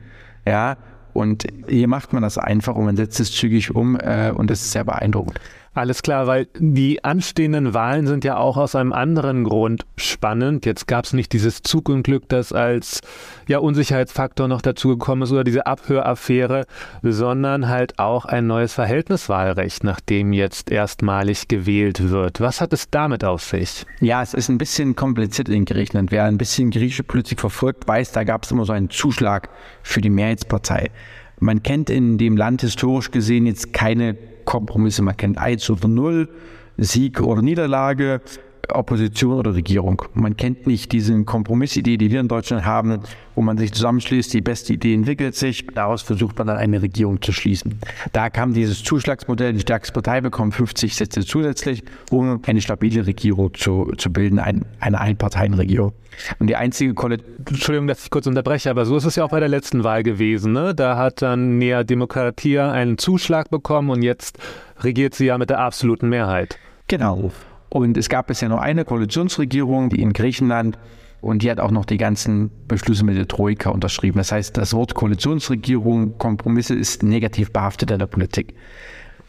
Ja, 0.45 0.77
und 1.13 1.45
hier 1.67 1.87
macht 1.87 2.13
man 2.13 2.23
das 2.23 2.37
einfach 2.37 2.75
und 2.75 2.85
man 2.85 2.95
setzt 2.95 3.19
es 3.19 3.31
zügig 3.31 3.75
um 3.75 3.97
äh, 3.99 4.31
und 4.31 4.49
das 4.49 4.61
ist 4.61 4.71
sehr 4.71 4.83
beeindruckend. 4.83 5.39
Alles 5.73 6.01
klar, 6.01 6.27
weil 6.27 6.49
die 6.59 7.01
anstehenden 7.05 7.73
Wahlen 7.73 8.05
sind 8.05 8.25
ja 8.25 8.35
auch 8.35 8.57
aus 8.57 8.75
einem 8.75 8.91
anderen 8.91 9.45
Grund 9.45 9.85
spannend. 9.95 10.65
Jetzt 10.65 10.85
gab 10.85 11.05
es 11.05 11.13
nicht 11.13 11.31
dieses 11.31 11.61
Zugunglück, 11.61 12.27
das 12.27 12.51
als 12.51 12.99
ja, 13.47 13.59
Unsicherheitsfaktor 13.59 14.49
noch 14.49 14.61
dazugekommen 14.61 15.23
ist 15.23 15.31
oder 15.31 15.45
diese 15.45 15.67
Abhöraffäre, 15.67 16.65
sondern 17.03 17.69
halt 17.69 17.99
auch 17.99 18.25
ein 18.25 18.47
neues 18.47 18.73
Verhältniswahlrecht, 18.73 19.85
nachdem 19.85 20.33
jetzt 20.33 20.69
erstmalig 20.69 21.47
gewählt 21.47 22.09
wird. 22.09 22.41
Was 22.41 22.59
hat 22.59 22.73
es 22.73 22.89
damit 22.89 23.23
auf 23.23 23.41
sich? 23.41 23.85
Ja, 24.01 24.21
es 24.21 24.33
ist 24.33 24.49
ein 24.49 24.57
bisschen 24.57 24.97
kompliziert 24.97 25.47
in 25.47 25.63
Griechenland. 25.63 26.11
Wer 26.11 26.25
ein 26.25 26.37
bisschen 26.37 26.71
griechische 26.71 27.03
Politik 27.03 27.39
verfolgt, 27.39 27.87
weiß, 27.87 28.11
da 28.11 28.25
gab 28.25 28.43
es 28.43 28.51
immer 28.51 28.65
so 28.65 28.73
einen 28.73 28.89
Zuschlag 28.89 29.47
für 29.83 30.01
die 30.01 30.09
Mehrheitspartei. 30.09 30.91
Man 31.39 31.63
kennt 31.63 31.89
in 31.89 32.17
dem 32.17 32.35
Land 32.35 32.61
historisch 32.61 33.09
gesehen 33.09 33.45
jetzt 33.45 33.71
keine 33.71 34.17
Kompromisse. 34.51 35.01
Man 35.01 35.15
kennt 35.15 35.37
eins 35.37 35.69
oder 35.69 35.87
null, 35.87 36.27
Sieg 36.75 37.21
oder 37.21 37.41
Niederlage, 37.41 38.19
Opposition 38.69 39.33
oder 39.33 39.55
Regierung. 39.55 40.03
Man 40.13 40.37
kennt 40.37 40.67
nicht 40.67 40.91
diese 40.91 41.23
Kompromissidee, 41.23 41.97
die 41.97 42.11
wir 42.11 42.19
in 42.19 42.27
Deutschland 42.27 42.65
haben, 42.65 42.99
wo 43.35 43.41
man 43.41 43.57
sich 43.57 43.73
zusammenschließt, 43.73 44.33
die 44.33 44.41
beste 44.41 44.73
Idee 44.73 44.93
entwickelt 44.93 45.35
sich, 45.35 45.65
daraus 45.67 46.01
versucht 46.01 46.37
man 46.37 46.47
dann 46.47 46.57
eine 46.57 46.81
Regierung 46.81 47.21
zu 47.21 47.31
schließen. 47.31 47.79
Da 48.11 48.29
kam 48.29 48.53
dieses 48.53 48.83
Zuschlagsmodell, 48.83 49.53
die 49.53 49.61
stärkste 49.61 49.93
Partei 49.93 50.21
bekommt 50.21 50.53
50 50.53 50.95
Sätze 50.95 51.25
zusätzlich, 51.25 51.83
um 52.09 52.41
eine 52.45 52.61
stabile 52.61 53.05
Regierung 53.05 53.53
zu, 53.53 53.91
zu 53.97 54.11
bilden, 54.11 54.39
ein, 54.39 54.65
eine 54.79 54.99
Einparteienregierung. 54.99 55.93
Und 56.39 56.47
die 56.47 56.55
einzige 56.55 56.93
Koalition. 56.93 57.31
Entschuldigung, 57.47 57.87
dass 57.87 58.03
ich 58.03 58.09
kurz 58.09 58.27
unterbreche, 58.27 58.69
aber 58.69 58.85
so 58.85 58.97
ist 58.97 59.05
es 59.05 59.15
ja 59.15 59.23
auch 59.23 59.29
bei 59.29 59.39
der 59.39 59.49
letzten 59.49 59.83
Wahl 59.83 60.03
gewesen. 60.03 60.53
Ne? 60.53 60.75
Da 60.75 60.97
hat 60.97 61.21
dann 61.21 61.57
Nea 61.57 61.83
Demokratia 61.83 62.71
einen 62.71 62.97
Zuschlag 62.97 63.49
bekommen 63.49 63.89
und 63.89 64.03
jetzt 64.03 64.37
regiert 64.79 65.15
sie 65.15 65.25
ja 65.25 65.37
mit 65.37 65.49
der 65.49 65.59
absoluten 65.59 66.09
Mehrheit. 66.09 66.59
Genau. 66.87 67.31
Und 67.73 67.95
es 67.95 68.09
gab 68.09 68.27
bisher 68.27 68.49
nur 68.49 68.61
eine 68.61 68.83
Koalitionsregierung, 68.83 69.89
die 69.89 70.01
in 70.01 70.11
Griechenland, 70.11 70.77
und 71.21 71.41
die 71.43 71.49
hat 71.49 71.59
auch 71.59 71.71
noch 71.71 71.85
die 71.85 71.97
ganzen 71.97 72.51
Beschlüsse 72.67 73.05
mit 73.05 73.15
der 73.15 73.27
Troika 73.27 73.69
unterschrieben. 73.69 74.17
Das 74.17 74.31
heißt, 74.31 74.57
das 74.57 74.73
Wort 74.73 74.93
Koalitionsregierung, 74.95 76.17
Kompromisse 76.17 76.75
ist 76.75 77.03
negativ 77.03 77.53
behaftet 77.53 77.91
in 77.91 77.99
der 77.99 78.07
Politik. 78.07 78.55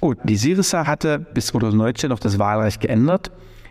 Und 0.00 0.18
die 0.24 0.37
Syriza 0.37 0.87
hatte 0.87 1.20
bis 1.20 1.48
2019 1.48 2.11
noch 2.11 2.18
das 2.18 2.38
Wahlrecht 2.38 2.81
geändert 2.81 3.31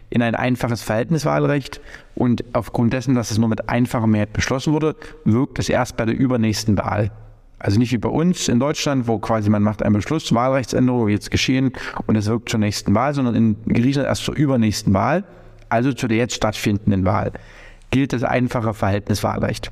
in 0.09 0.21
ein 0.21 0.35
einfaches 0.35 0.83
Verhältniswahlrecht. 0.83 1.81
Und 2.15 2.45
aufgrund 2.53 2.93
dessen, 2.93 3.15
dass 3.15 3.31
es 3.31 3.39
nur 3.39 3.49
mit 3.49 3.67
einfacher 3.67 4.07
Mehrheit 4.07 4.31
beschlossen 4.31 4.71
wurde, 4.71 4.95
wirkt 5.25 5.59
es 5.59 5.67
erst 5.67 5.97
bei 5.97 6.05
der 6.05 6.15
übernächsten 6.15 6.77
Wahl. 6.77 7.11
Also 7.63 7.77
nicht 7.77 7.91
wie 7.91 7.97
bei 7.97 8.09
uns 8.09 8.47
in 8.47 8.59
Deutschland, 8.59 9.07
wo 9.07 9.19
quasi 9.19 9.49
man 9.49 9.61
macht 9.61 9.83
einen 9.83 9.93
Beschluss, 9.93 10.33
Wahlrechtsänderung 10.33 11.09
jetzt 11.09 11.29
geschehen 11.29 11.73
und 12.07 12.15
es 12.15 12.25
wirkt 12.25 12.49
zur 12.49 12.59
nächsten 12.59 12.95
Wahl, 12.95 13.13
sondern 13.13 13.35
in 13.35 13.55
Griechenland 13.67 14.07
erst 14.07 14.25
zur 14.25 14.35
übernächsten 14.35 14.93
Wahl, 14.95 15.23
also 15.69 15.93
zu 15.93 16.07
der 16.07 16.17
jetzt 16.17 16.33
stattfindenden 16.33 17.05
Wahl, 17.05 17.31
gilt 17.91 18.13
das 18.13 18.23
einfache 18.23 18.73
Verhältniswahlrecht. 18.73 19.71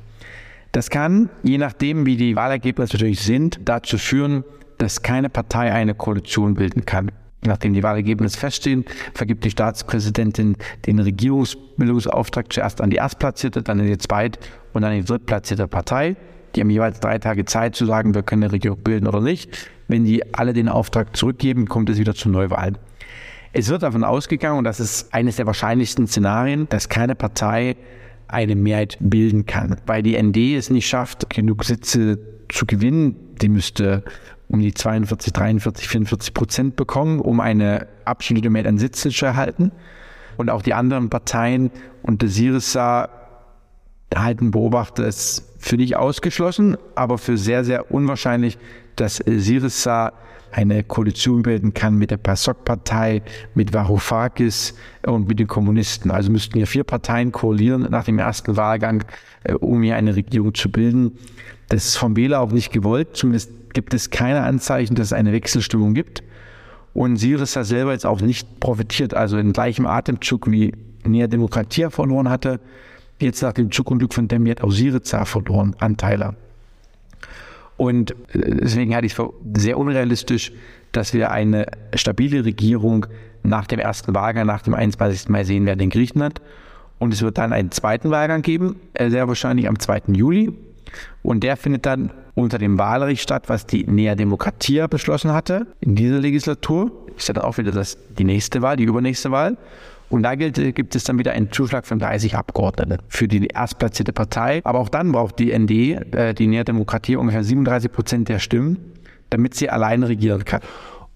Das 0.70 0.88
kann, 0.88 1.30
je 1.42 1.58
nachdem, 1.58 2.06
wie 2.06 2.16
die 2.16 2.36
Wahlergebnisse 2.36 2.94
natürlich 2.94 3.22
sind, 3.22 3.58
dazu 3.64 3.98
führen, 3.98 4.44
dass 4.78 5.02
keine 5.02 5.28
Partei 5.28 5.72
eine 5.72 5.94
Koalition 5.94 6.54
bilden 6.54 6.86
kann. 6.86 7.10
Nachdem 7.44 7.74
die 7.74 7.82
Wahlergebnisse 7.82 8.38
feststehen, 8.38 8.84
vergibt 9.14 9.44
die 9.44 9.50
Staatspräsidentin 9.50 10.56
den 10.86 10.98
Regierungsbildungsauftrag 11.00 12.52
zuerst 12.52 12.80
an 12.80 12.90
die 12.90 12.98
Erstplatzierte, 12.98 13.62
dann 13.62 13.80
an 13.80 13.86
die 13.86 13.98
Zweit- 13.98 14.38
und 14.74 14.84
an 14.84 14.94
die 14.94 15.04
Drittplatzierte 15.04 15.66
Partei. 15.66 16.16
Die 16.54 16.60
haben 16.60 16.70
jeweils 16.70 17.00
drei 17.00 17.18
Tage 17.18 17.44
Zeit 17.44 17.76
zu 17.76 17.86
sagen, 17.86 18.14
wir 18.14 18.22
können 18.22 18.44
eine 18.44 18.52
Regierung 18.52 18.78
bilden 18.78 19.06
oder 19.06 19.20
nicht. 19.20 19.70
Wenn 19.88 20.04
die 20.04 20.34
alle 20.34 20.52
den 20.52 20.68
Auftrag 20.68 21.16
zurückgeben, 21.16 21.66
kommt 21.66 21.90
es 21.90 21.98
wieder 21.98 22.14
zu 22.14 22.28
Neuwahlen. 22.28 22.78
Es 23.52 23.68
wird 23.68 23.82
davon 23.82 24.04
ausgegangen, 24.04 24.58
und 24.58 24.64
das 24.64 24.78
ist 24.78 25.12
eines 25.12 25.36
der 25.36 25.46
wahrscheinlichsten 25.46 26.06
Szenarien, 26.06 26.68
dass 26.68 26.88
keine 26.88 27.14
Partei 27.14 27.76
eine 28.28 28.54
Mehrheit 28.54 28.96
bilden 29.00 29.46
kann, 29.46 29.76
weil 29.86 30.02
die 30.02 30.20
ND 30.20 30.56
es 30.56 30.70
nicht 30.70 30.86
schafft, 30.86 31.30
genug 31.30 31.64
Sitze 31.64 32.18
zu 32.48 32.66
gewinnen. 32.66 33.16
Die 33.42 33.48
müsste 33.48 34.04
um 34.48 34.60
die 34.60 34.74
42, 34.74 35.32
43, 35.32 35.88
44 35.88 36.34
Prozent 36.34 36.76
bekommen, 36.76 37.20
um 37.20 37.40
eine 37.40 37.88
absolute 38.04 38.50
Mehrheit 38.50 38.68
an 38.68 38.78
Sitzen 38.78 39.10
zu 39.10 39.26
erhalten. 39.26 39.72
Und 40.36 40.50
auch 40.50 40.62
die 40.62 40.74
anderen 40.74 41.10
Parteien 41.10 41.70
unter 42.02 42.28
Syriza 42.28 43.08
halten 44.14 44.50
Beobachter 44.50 45.06
es 45.06 45.49
für 45.60 45.76
nicht 45.76 45.96
ausgeschlossen, 45.96 46.76
aber 46.94 47.18
für 47.18 47.36
sehr, 47.36 47.64
sehr 47.64 47.92
unwahrscheinlich, 47.92 48.58
dass 48.96 49.16
Syriza 49.16 50.12
eine 50.52 50.82
Koalition 50.82 51.42
bilden 51.42 51.74
kann 51.74 51.96
mit 51.96 52.10
der 52.10 52.16
PASOK-Partei, 52.16 53.22
mit 53.54 53.72
Varoufakis 53.72 54.74
und 55.06 55.28
mit 55.28 55.38
den 55.38 55.46
Kommunisten. 55.46 56.10
Also 56.10 56.32
müssten 56.32 56.56
hier 56.56 56.66
vier 56.66 56.82
Parteien 56.82 57.30
koalieren 57.30 57.86
nach 57.90 58.04
dem 58.04 58.18
ersten 58.18 58.56
Wahlgang, 58.56 59.04
äh, 59.44 59.52
um 59.52 59.82
hier 59.82 59.96
eine 59.96 60.16
Regierung 60.16 60.54
zu 60.54 60.70
bilden. 60.72 61.12
Das 61.68 61.84
ist 61.84 61.96
vom 61.96 62.16
Wähler 62.16 62.40
auch 62.40 62.50
nicht 62.50 62.72
gewollt. 62.72 63.10
Zumindest 63.12 63.52
gibt 63.74 63.94
es 63.94 64.10
keine 64.10 64.42
Anzeichen, 64.42 64.96
dass 64.96 65.08
es 65.08 65.12
eine 65.12 65.32
Wechselstimmung 65.32 65.94
gibt. 65.94 66.24
Und 66.94 67.18
Syriza 67.18 67.62
selber 67.62 67.92
jetzt 67.92 68.06
auch 68.06 68.20
nicht 68.20 68.58
profitiert, 68.58 69.14
also 69.14 69.38
in 69.38 69.52
gleichem 69.52 69.86
Atemzug 69.86 70.50
wie 70.50 70.72
Nea 71.04 71.28
Demokratia 71.28 71.90
verloren 71.90 72.28
hatte, 72.28 72.58
jetzt 73.22 73.42
nach 73.42 73.52
dem 73.52 73.70
Zugunglück 73.70 74.14
von 74.14 74.28
Demiet 74.28 74.62
auch 74.62 74.70
Syriza 74.70 75.24
verloren, 75.24 75.74
Anteile. 75.78 76.34
Und 77.76 78.12
äh, 78.32 78.56
deswegen 78.56 78.94
halte 78.94 79.06
ich 79.06 79.12
es 79.12 79.16
für 79.16 79.32
sehr 79.56 79.78
unrealistisch, 79.78 80.52
dass 80.92 81.14
wir 81.14 81.30
eine 81.30 81.66
stabile 81.94 82.44
Regierung 82.44 83.06
nach 83.42 83.66
dem 83.66 83.78
ersten 83.78 84.14
Wahlgang, 84.14 84.46
nach 84.46 84.62
dem 84.62 84.74
21. 84.74 85.28
Mai 85.28 85.44
sehen 85.44 85.66
werden 85.66 85.80
in 85.80 85.90
Griechenland. 85.90 86.40
Und 86.98 87.14
es 87.14 87.22
wird 87.22 87.38
dann 87.38 87.52
einen 87.52 87.70
zweiten 87.70 88.10
Wahlgang 88.10 88.42
geben, 88.42 88.76
äh, 88.94 89.08
sehr 89.08 89.28
wahrscheinlich 89.28 89.68
am 89.68 89.78
2. 89.78 90.02
Juli. 90.08 90.52
Und 91.22 91.42
der 91.42 91.56
findet 91.56 91.86
dann 91.86 92.10
unter 92.34 92.58
dem 92.58 92.78
Wahlrecht 92.78 93.22
statt, 93.22 93.48
was 93.48 93.66
die 93.66 93.84
Nea 93.84 94.14
Demokratia 94.14 94.86
beschlossen 94.86 95.32
hatte 95.32 95.66
in 95.80 95.94
dieser 95.94 96.18
Legislatur. 96.18 96.90
Ist 97.16 97.28
ja 97.28 97.34
dann 97.34 97.44
auch 97.44 97.58
wieder 97.58 97.72
das, 97.72 97.96
die 98.18 98.24
nächste 98.24 98.62
Wahl, 98.62 98.76
die 98.76 98.84
übernächste 98.84 99.30
Wahl. 99.30 99.56
Und 100.10 100.24
da 100.24 100.34
gilt, 100.34 100.56
gibt 100.74 100.94
es 100.94 101.04
dann 101.04 101.18
wieder 101.18 101.32
einen 101.32 101.50
Zuschlag 101.50 101.86
von 101.86 101.98
30 101.98 102.36
Abgeordneten 102.36 102.98
für 103.08 103.28
die 103.28 103.46
erstplatzierte 103.46 104.12
Partei. 104.12 104.60
Aber 104.64 104.80
auch 104.80 104.88
dann 104.88 105.12
braucht 105.12 105.38
die 105.38 105.56
ND, 105.56 105.70
äh, 106.14 106.34
die 106.34 106.48
Nea 106.48 106.64
Demokratie, 106.64 107.16
ungefähr 107.16 107.44
37 107.44 107.90
Prozent 107.90 108.28
der 108.28 108.40
Stimmen, 108.40 108.78
damit 109.30 109.54
sie 109.54 109.70
allein 109.70 110.02
regieren 110.02 110.44
kann 110.44 110.60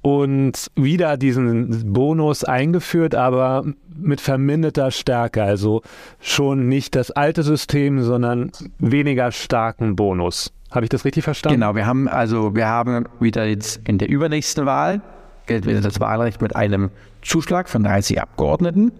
und 0.05 0.71
wieder 0.77 1.17
diesen 1.17 1.95
Bonus 1.95 2.45
eingeführt, 2.45 3.15
aber 3.15 3.65
mit 3.97 4.21
verminderter 4.21 4.91
Stärke. 4.91 5.43
Also 5.43 5.81
schon 6.21 6.69
nicht 6.69 6.95
das 6.95 7.11
alte 7.11 7.43
System, 7.43 8.03
sondern 8.03 8.53
weniger 8.79 9.33
starken 9.33 9.97
Bonus. 9.97 10.53
Habe 10.71 10.85
ich 10.85 10.91
das 10.91 11.07
richtig 11.07 11.25
verstanden? 11.25 11.61
Genau, 11.61 11.75
wir 11.75 11.87
haben 11.87 12.07
also 12.07 12.55
wir 12.55 12.67
haben 12.67 13.07
wieder 13.19 13.47
jetzt 13.47 13.81
in 13.89 13.97
der 13.97 14.11
übernächsten 14.11 14.67
Wahl 14.67 15.01
gilt 15.47 15.67
wieder 15.67 15.81
das 15.81 16.01
Wahlrecht 16.01 16.43
mit 16.43 16.57
einem 16.57 16.91
Zuschlag 17.23 17.69
von 17.69 17.83
30 17.83 18.21
Abgeordneten. 18.21 18.93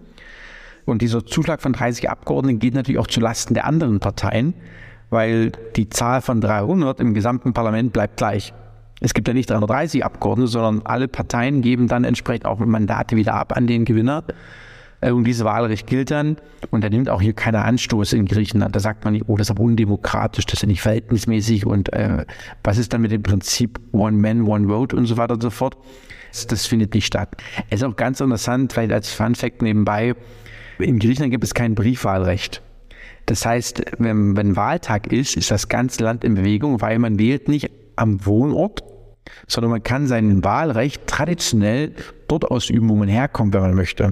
Und 0.85 1.01
dieser 1.01 1.25
Zuschlag 1.25 1.61
von 1.61 1.73
30 1.73 2.09
Abgeordneten 2.09 2.59
geht 2.59 2.75
natürlich 2.75 2.99
auch 2.99 3.07
zulasten 3.07 3.55
der 3.55 3.65
anderen 3.65 3.99
Parteien, 3.99 4.53
weil 5.09 5.51
die 5.75 5.89
Zahl 5.89 6.21
von 6.21 6.41
300 6.41 6.99
im 6.99 7.13
gesamten 7.13 7.53
Parlament 7.53 7.91
bleibt 7.91 8.17
gleich. 8.17 8.53
Es 9.01 9.13
gibt 9.13 9.27
ja 9.27 9.33
nicht 9.33 9.49
330 9.49 10.05
Abgeordnete, 10.05 10.49
sondern 10.49 10.85
alle 10.85 11.07
Parteien 11.07 11.61
geben 11.61 11.87
dann 11.87 12.03
entsprechend 12.03 12.45
auch 12.45 12.59
Mandate 12.59 13.15
wieder 13.15 13.33
ab 13.33 13.55
an 13.55 13.67
den 13.67 13.83
Gewinner. 13.85 14.23
Äh, 15.01 15.11
und 15.11 15.25
dieses 15.25 15.43
Wahlrecht 15.43 15.87
gilt 15.87 16.11
dann. 16.11 16.37
Und 16.71 16.83
da 16.83 16.89
nimmt 16.89 17.09
auch 17.09 17.21
hier 17.21 17.33
keiner 17.33 17.65
Anstoß 17.65 18.13
in 18.13 18.25
Griechenland. 18.25 18.75
Da 18.75 18.79
sagt 18.79 19.03
man 19.03 19.13
nicht, 19.13 19.25
oh, 19.27 19.37
das 19.37 19.47
ist 19.47 19.51
aber 19.51 19.63
undemokratisch, 19.63 20.45
das 20.45 20.55
ist 20.55 20.61
ja 20.61 20.67
nicht 20.67 20.81
verhältnismäßig. 20.81 21.65
Und 21.65 21.91
äh, 21.93 22.25
was 22.63 22.77
ist 22.77 22.93
dann 22.93 23.01
mit 23.01 23.11
dem 23.11 23.23
Prinzip 23.23 23.79
One 23.91 24.17
Man, 24.17 24.43
One 24.43 24.67
Vote 24.67 24.95
und 24.95 25.05
so 25.05 25.17
weiter 25.17 25.33
und 25.33 25.41
so 25.41 25.49
fort? 25.49 25.77
Das, 26.43 26.65
findet 26.65 26.93
nicht 26.93 27.05
statt. 27.05 27.29
Es 27.69 27.81
ist 27.81 27.83
auch 27.83 27.95
ganz 27.95 28.19
interessant, 28.19 28.73
vielleicht 28.73 28.91
als 28.91 29.11
Fun 29.11 29.35
Fact 29.35 29.61
nebenbei, 29.61 30.15
in 30.79 30.99
Griechenland 30.99 31.31
gibt 31.31 31.43
es 31.43 31.53
kein 31.53 31.75
Briefwahlrecht. 31.75 32.61
Das 33.25 33.45
heißt, 33.45 33.83
wenn, 33.97 34.35
wenn 34.35 34.55
Wahltag 34.55 35.11
ist, 35.11 35.37
ist 35.37 35.49
das 35.49 35.69
ganze 35.69 36.03
Land 36.03 36.23
in 36.23 36.35
Bewegung, 36.35 36.81
weil 36.81 36.99
man 36.99 37.17
wählt 37.17 37.47
nicht 37.47 37.71
am 37.95 38.25
Wohnort, 38.25 38.83
sondern 39.47 39.71
man 39.71 39.83
kann 39.83 40.07
sein 40.07 40.43
Wahlrecht 40.43 41.07
traditionell 41.07 41.93
dort 42.27 42.45
ausüben, 42.51 42.89
wo 42.89 42.95
man 42.95 43.07
herkommt, 43.07 43.53
wenn 43.53 43.61
man 43.61 43.73
möchte. 43.73 44.11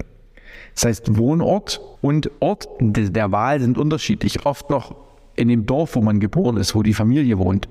Das 0.73 0.85
heißt, 0.85 1.17
Wohnort 1.17 1.81
und 2.01 2.31
Ort 2.39 2.67
der 2.79 3.31
Wahl 3.31 3.59
sind 3.59 3.77
unterschiedlich. 3.77 4.45
Oft 4.45 4.69
noch 4.69 4.95
in 5.35 5.47
dem 5.47 5.65
Dorf, 5.65 5.95
wo 5.95 6.01
man 6.01 6.19
geboren 6.19 6.57
ist, 6.57 6.73
wo 6.73 6.81
die 6.81 6.93
Familie 6.93 7.37
wohnt. 7.37 7.67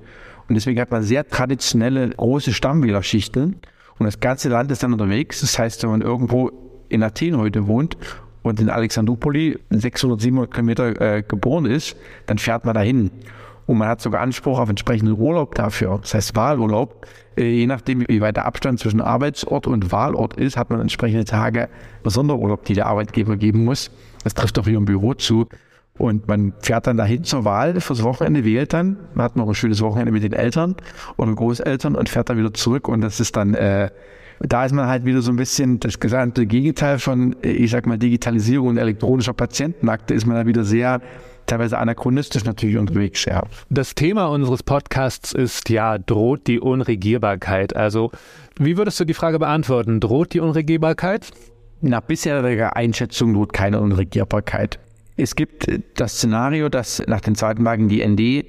Und 0.47 0.55
deswegen 0.55 0.79
hat 0.79 0.91
man 0.91 1.03
sehr 1.03 1.27
traditionelle 1.27 2.09
große 2.09 2.53
Stammwählerschichten. 2.53 3.57
Und 3.99 4.05
das 4.05 4.19
ganze 4.19 4.49
Land 4.49 4.71
ist 4.71 4.83
dann 4.83 4.93
unterwegs. 4.93 5.41
Das 5.41 5.57
heißt, 5.57 5.83
wenn 5.83 5.91
man 5.91 6.01
irgendwo 6.01 6.51
in 6.89 7.03
Athen 7.03 7.37
heute 7.37 7.67
wohnt 7.67 7.97
und 8.41 8.59
in 8.59 8.69
Alexandropoli 8.69 9.59
600, 9.69 10.21
700 10.21 10.51
Kilometer 10.53 11.01
äh, 11.01 11.23
geboren 11.23 11.65
ist, 11.65 11.95
dann 12.25 12.37
fährt 12.37 12.65
man 12.65 12.73
dahin. 12.73 13.11
Und 13.65 13.77
man 13.77 13.87
hat 13.87 14.01
sogar 14.01 14.21
Anspruch 14.21 14.59
auf 14.59 14.69
entsprechenden 14.69 15.17
Urlaub 15.17 15.55
dafür. 15.55 15.99
Das 16.01 16.13
heißt 16.13 16.35
Wahlurlaub. 16.35 17.07
Äh, 17.37 17.45
je 17.45 17.67
nachdem, 17.67 18.03
wie 18.07 18.21
weit 18.21 18.35
der 18.35 18.45
Abstand 18.45 18.79
zwischen 18.79 19.01
Arbeitsort 19.01 19.67
und 19.67 19.91
Wahlort 19.91 20.35
ist, 20.35 20.57
hat 20.57 20.69
man 20.69 20.81
entsprechende 20.81 21.25
Tage 21.25 21.69
Sonderurlaub, 22.03 22.65
die 22.65 22.73
der 22.73 22.87
Arbeitgeber 22.87 23.37
geben 23.37 23.63
muss. 23.63 23.89
Das 24.23 24.33
trifft 24.33 24.59
auch 24.59 24.65
hier 24.65 24.77
im 24.77 24.85
Büro 24.85 25.13
zu. 25.13 25.47
Und 25.97 26.27
man 26.27 26.53
fährt 26.59 26.87
dann 26.87 26.97
dahin 26.97 27.23
zur 27.23 27.45
Wahl 27.45 27.79
fürs 27.79 28.01
Wochenende, 28.03 28.43
wählt 28.43 28.73
dann. 28.73 28.97
Man 29.13 29.25
hat 29.25 29.35
noch 29.35 29.47
ein 29.47 29.53
schönes 29.53 29.81
Wochenende 29.81 30.11
mit 30.11 30.23
den 30.23 30.33
Eltern 30.33 30.75
oder 31.17 31.33
Großeltern 31.33 31.95
und 31.95 32.09
fährt 32.09 32.29
dann 32.29 32.37
wieder 32.37 32.53
zurück. 32.53 32.87
Und 32.87 33.01
das 33.01 33.19
ist 33.19 33.35
dann, 33.35 33.53
äh, 33.53 33.91
da 34.39 34.65
ist 34.65 34.73
man 34.73 34.87
halt 34.87 35.05
wieder 35.05 35.21
so 35.21 35.31
ein 35.31 35.35
bisschen 35.35 35.79
das 35.79 35.99
gesamte 35.99 36.47
Gegenteil 36.47 36.97
von, 36.97 37.35
äh, 37.43 37.51
ich 37.51 37.69
sag 37.69 37.85
mal, 37.85 37.97
Digitalisierung 37.99 38.69
und 38.69 38.77
elektronischer 38.77 39.33
Patientenakte, 39.33 40.15
ist 40.15 40.25
man 40.25 40.35
da 40.35 40.47
wieder 40.47 40.63
sehr 40.63 40.99
teilweise 41.45 41.77
anachronistisch 41.77 42.45
natürlich 42.45 42.77
unterwegs, 42.77 43.25
ja. 43.25 43.43
Das 43.69 43.95
Thema 43.95 44.27
unseres 44.27 44.63
Podcasts 44.63 45.33
ist 45.33 45.69
ja, 45.69 45.97
droht 45.97 46.47
die 46.47 46.59
Unregierbarkeit? 46.59 47.75
Also, 47.75 48.11
wie 48.57 48.77
würdest 48.77 48.99
du 48.99 49.05
die 49.05 49.13
Frage 49.13 49.39
beantworten? 49.39 49.99
Droht 49.99 50.33
die 50.33 50.39
Unregierbarkeit? 50.39 51.31
Nach 51.81 52.01
bisheriger 52.01 52.75
Einschätzung 52.75 53.33
droht 53.33 53.51
keine 53.51 53.81
Unregierbarkeit. 53.81 54.79
Es 55.15 55.35
gibt 55.35 55.67
das 55.95 56.13
Szenario, 56.17 56.69
dass 56.69 57.03
nach 57.07 57.21
den 57.21 57.35
zweiten 57.35 57.63
Wagen 57.65 57.87
die 57.87 58.05
ND 58.05 58.45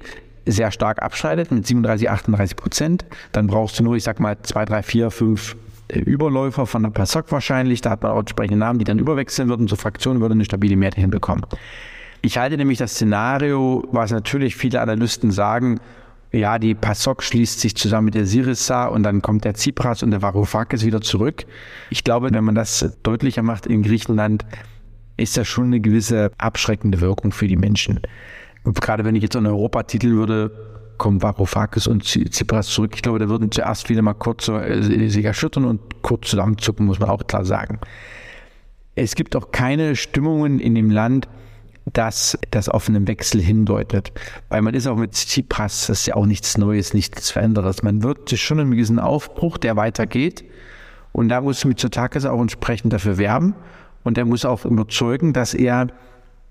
sehr 0.47 0.71
stark 0.71 1.01
abschneidet 1.01 1.51
mit 1.51 1.65
37, 1.65 2.09
38 2.09 2.55
Prozent. 2.55 3.05
Dann 3.31 3.47
brauchst 3.47 3.79
du 3.79 3.83
nur, 3.83 3.95
ich 3.95 4.03
sag 4.03 4.19
mal, 4.19 4.37
zwei, 4.43 4.65
drei, 4.65 4.83
vier, 4.83 5.11
fünf 5.11 5.55
äh, 5.87 5.99
Überläufer 5.99 6.65
von 6.65 6.83
der 6.83 6.89
PASOK 6.89 7.31
wahrscheinlich. 7.31 7.81
Da 7.81 7.91
hat 7.91 8.03
man 8.03 8.11
auch 8.11 8.19
entsprechende 8.19 8.57
Namen, 8.57 8.79
die 8.79 8.85
dann 8.85 8.99
überwechseln 8.99 9.49
würden 9.49 9.67
zur 9.67 9.77
Fraktion, 9.77 10.21
würde 10.21 10.33
eine 10.33 10.45
stabile 10.45 10.75
Mehrheit 10.75 10.95
hinbekommen. 10.95 11.45
Ich 12.21 12.37
halte 12.37 12.57
nämlich 12.57 12.79
das 12.79 12.93
Szenario, 12.93 13.83
was 13.91 14.11
natürlich 14.11 14.55
viele 14.55 14.81
Analysten 14.81 15.31
sagen, 15.31 15.79
ja, 16.31 16.59
die 16.59 16.73
PASOK 16.73 17.23
schließt 17.23 17.61
sich 17.61 17.75
zusammen 17.75 18.05
mit 18.05 18.15
der 18.15 18.25
Syriza 18.25 18.87
und 18.87 19.03
dann 19.03 19.21
kommt 19.21 19.45
der 19.45 19.53
Tsipras 19.53 20.03
und 20.03 20.11
der 20.11 20.21
Varoufakis 20.21 20.83
wieder 20.83 20.99
zurück. 20.99 21.45
Ich 21.89 22.03
glaube, 22.03 22.33
wenn 22.33 22.43
man 22.43 22.55
das 22.55 22.93
deutlicher 23.03 23.41
macht 23.41 23.67
in 23.67 23.83
Griechenland, 23.83 24.45
ist 25.17 25.37
das 25.37 25.47
schon 25.47 25.65
eine 25.65 25.79
gewisse 25.79 26.31
abschreckende 26.37 27.01
Wirkung 27.01 27.31
für 27.31 27.47
die 27.47 27.55
Menschen. 27.55 28.01
Und 28.63 28.81
gerade 28.81 29.05
wenn 29.05 29.15
ich 29.15 29.23
jetzt 29.23 29.35
einen 29.35 29.47
Europa 29.47 29.83
titeln 29.83 30.15
würde, 30.15 30.51
kommen 30.97 31.21
Varoufakis 31.21 31.87
und 31.87 32.03
Tsipras 32.03 32.67
zurück. 32.67 32.91
Ich 32.95 33.01
glaube, 33.01 33.19
da 33.19 33.29
würden 33.29 33.51
zuerst 33.51 33.87
viele 33.87 34.01
mal 34.01 34.13
kurz 34.13 34.47
äh, 34.47 35.09
sich 35.09 35.25
erschüttern 35.25 35.65
und 35.65 36.01
kurz 36.01 36.29
zusammenzucken, 36.29 36.85
muss 36.85 36.99
man 36.99 37.09
auch 37.09 37.25
klar 37.27 37.45
sagen. 37.45 37.79
Es 38.95 39.15
gibt 39.15 39.35
auch 39.35 39.51
keine 39.51 39.95
Stimmungen 39.95 40.59
in 40.59 40.73
dem 40.73 40.89
Land, 40.89 41.27
dass 41.93 42.37
das 42.51 42.69
auf 42.69 42.87
einen 42.87 43.07
Wechsel 43.07 43.41
hindeutet. 43.41 44.11
Weil 44.49 44.61
man 44.61 44.73
ist 44.73 44.87
auch 44.87 44.95
mit 44.95 45.11
Tsipras, 45.11 45.87
das 45.87 45.99
ist 45.99 46.05
ja 46.07 46.15
auch 46.15 46.25
nichts 46.25 46.57
Neues, 46.57 46.93
nichts 46.93 47.29
Verändertes. 47.29 47.83
Man 47.83 48.03
wird 48.03 48.31
schon 48.31 48.59
einen 48.59 48.71
gewissen 48.71 48.99
Aufbruch, 48.99 49.57
der 49.57 49.75
weitergeht. 49.75 50.45
Und 51.11 51.29
da 51.29 51.41
muss 51.41 51.63
Mitsotakis 51.63 52.25
auch 52.25 52.41
entsprechend 52.41 52.91
dafür 52.91 53.17
werben. 53.17 53.53
Und 54.05 54.17
er 54.17 54.23
muss 54.23 54.45
auch 54.45 54.63
überzeugen, 54.63 55.33
dass 55.33 55.53
er 55.53 55.87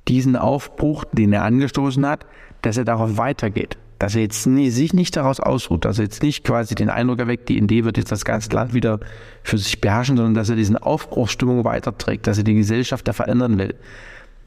diesen 0.08 0.36
Aufbruch, 0.36 1.04
den 1.12 1.32
er 1.32 1.44
angestoßen 1.44 2.04
hat, 2.04 2.26
dass 2.60 2.76
er 2.76 2.84
darauf 2.84 3.16
weitergeht. 3.16 3.78
Dass 3.98 4.16
er 4.16 4.22
jetzt 4.22 4.46
nie, 4.46 4.70
sich 4.70 4.92
nicht 4.92 5.16
daraus 5.16 5.38
ausruht, 5.40 5.84
dass 5.84 5.98
er 5.98 6.04
jetzt 6.04 6.22
nicht 6.22 6.44
quasi 6.44 6.74
den 6.74 6.90
Eindruck 6.90 7.20
erweckt, 7.20 7.48
die 7.48 7.56
Idee 7.56 7.84
wird 7.84 7.96
jetzt 7.96 8.12
das 8.12 8.24
ganze 8.24 8.50
Land 8.50 8.74
wieder 8.74 8.98
für 9.44 9.56
sich 9.56 9.80
beherrschen, 9.80 10.16
sondern 10.16 10.34
dass 10.34 10.50
er 10.50 10.56
diesen 10.56 10.76
Aufbruchsstimmung 10.76 11.64
weiterträgt, 11.64 12.26
dass 12.26 12.38
er 12.38 12.44
die 12.44 12.54
Gesellschaft 12.54 13.06
da 13.06 13.12
verändern 13.12 13.56
will. 13.56 13.76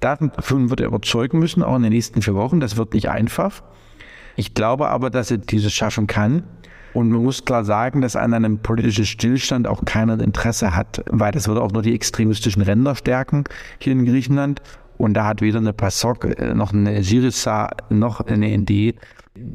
Davon 0.01 0.69
wird 0.69 0.81
er 0.81 0.87
überzeugen 0.87 1.39
müssen, 1.39 1.63
auch 1.63 1.77
in 1.77 1.83
den 1.83 1.93
nächsten 1.93 2.21
vier 2.21 2.35
Wochen. 2.35 2.59
Das 2.59 2.77
wird 2.77 2.93
nicht 2.93 3.09
einfach. 3.09 3.63
Ich 4.35 4.53
glaube 4.53 4.89
aber, 4.89 5.09
dass 5.09 5.31
er 5.31 5.39
dieses 5.39 5.73
schaffen 5.73 6.05
kann. 6.05 6.43
Und 6.97 7.11
man 7.11 7.21
muss 7.21 7.45
klar 7.45 7.63
sagen, 7.63 8.01
dass 8.01 8.15
an 8.15 8.33
einem 8.33 8.57
politischen 8.57 9.05
Stillstand 9.05 9.67
auch 9.67 9.85
keiner 9.85 10.19
Interesse 10.19 10.75
hat, 10.75 11.03
weil 11.05 11.31
das 11.31 11.47
würde 11.47 11.61
auch 11.61 11.71
nur 11.71 11.83
die 11.83 11.93
extremistischen 11.93 12.63
Ränder 12.63 12.95
stärken 12.95 13.43
hier 13.77 13.93
in 13.93 14.03
Griechenland. 14.03 14.63
Und 14.97 15.13
da 15.13 15.27
hat 15.27 15.41
weder 15.41 15.59
eine 15.59 15.73
PASOK 15.73 16.39
äh, 16.39 16.55
noch 16.55 16.73
eine 16.73 17.03
Syriza 17.03 17.69
noch 17.91 18.21
eine 18.21 18.57
ND 18.57 18.95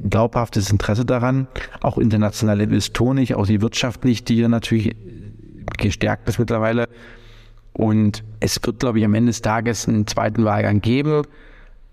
glaubhaftes 0.09 0.71
Interesse 0.71 1.05
daran. 1.05 1.49
Auch 1.81 1.99
internationale 1.99 2.63
Investoren 2.63 3.17
nicht, 3.17 3.35
auch 3.35 3.49
die 3.49 3.61
Wirtschaft 3.61 4.05
nicht, 4.05 4.29
die 4.29 4.37
hier 4.37 4.49
natürlich 4.49 4.95
gestärkt 5.79 6.29
ist 6.29 6.39
mittlerweile. 6.39 6.89
Und 7.73 8.23
es 8.39 8.61
wird, 8.63 8.79
glaube 8.79 9.01
ich, 9.01 9.05
am 9.05 9.15
Ende 9.15 9.31
des 9.31 9.43
Tages 9.43 9.89
einen 9.89 10.07
zweiten 10.07 10.45
Wahlgang 10.45 10.81
geben 10.81 11.23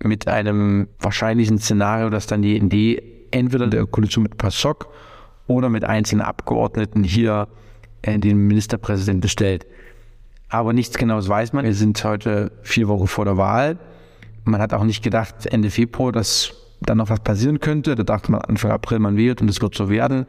mit 0.00 0.28
einem 0.28 0.86
wahrscheinlichen 1.00 1.58
Szenario, 1.58 2.08
dass 2.08 2.28
dann 2.28 2.40
die 2.40 2.56
ND 2.56 3.02
entweder 3.32 3.66
der 3.66 3.84
Koalition 3.86 4.22
mit 4.22 4.38
PASOK 4.38 4.86
oder 5.50 5.68
mit 5.68 5.84
einzelnen 5.84 6.22
Abgeordneten 6.22 7.02
hier 7.02 7.48
äh, 8.02 8.18
den 8.18 8.46
Ministerpräsidenten 8.46 9.28
stellt. 9.28 9.66
Aber 10.48 10.72
nichts 10.72 10.96
Genaues 10.96 11.28
weiß 11.28 11.52
man. 11.52 11.64
Wir 11.64 11.74
sind 11.74 12.02
heute 12.04 12.52
vier 12.62 12.86
Wochen 12.86 13.08
vor 13.08 13.24
der 13.24 13.36
Wahl. 13.36 13.76
Man 14.44 14.60
hat 14.60 14.72
auch 14.72 14.84
nicht 14.84 15.02
gedacht, 15.02 15.46
Ende 15.46 15.70
Februar, 15.70 16.12
dass 16.12 16.52
dann 16.80 16.98
noch 16.98 17.10
was 17.10 17.20
passieren 17.20 17.58
könnte. 17.58 17.96
Da 17.96 18.04
dachte 18.04 18.30
man 18.30 18.42
Anfang 18.42 18.70
April, 18.70 19.00
man 19.00 19.16
wählt 19.16 19.42
und 19.42 19.50
es 19.50 19.60
wird 19.60 19.74
so 19.74 19.90
werden, 19.90 20.26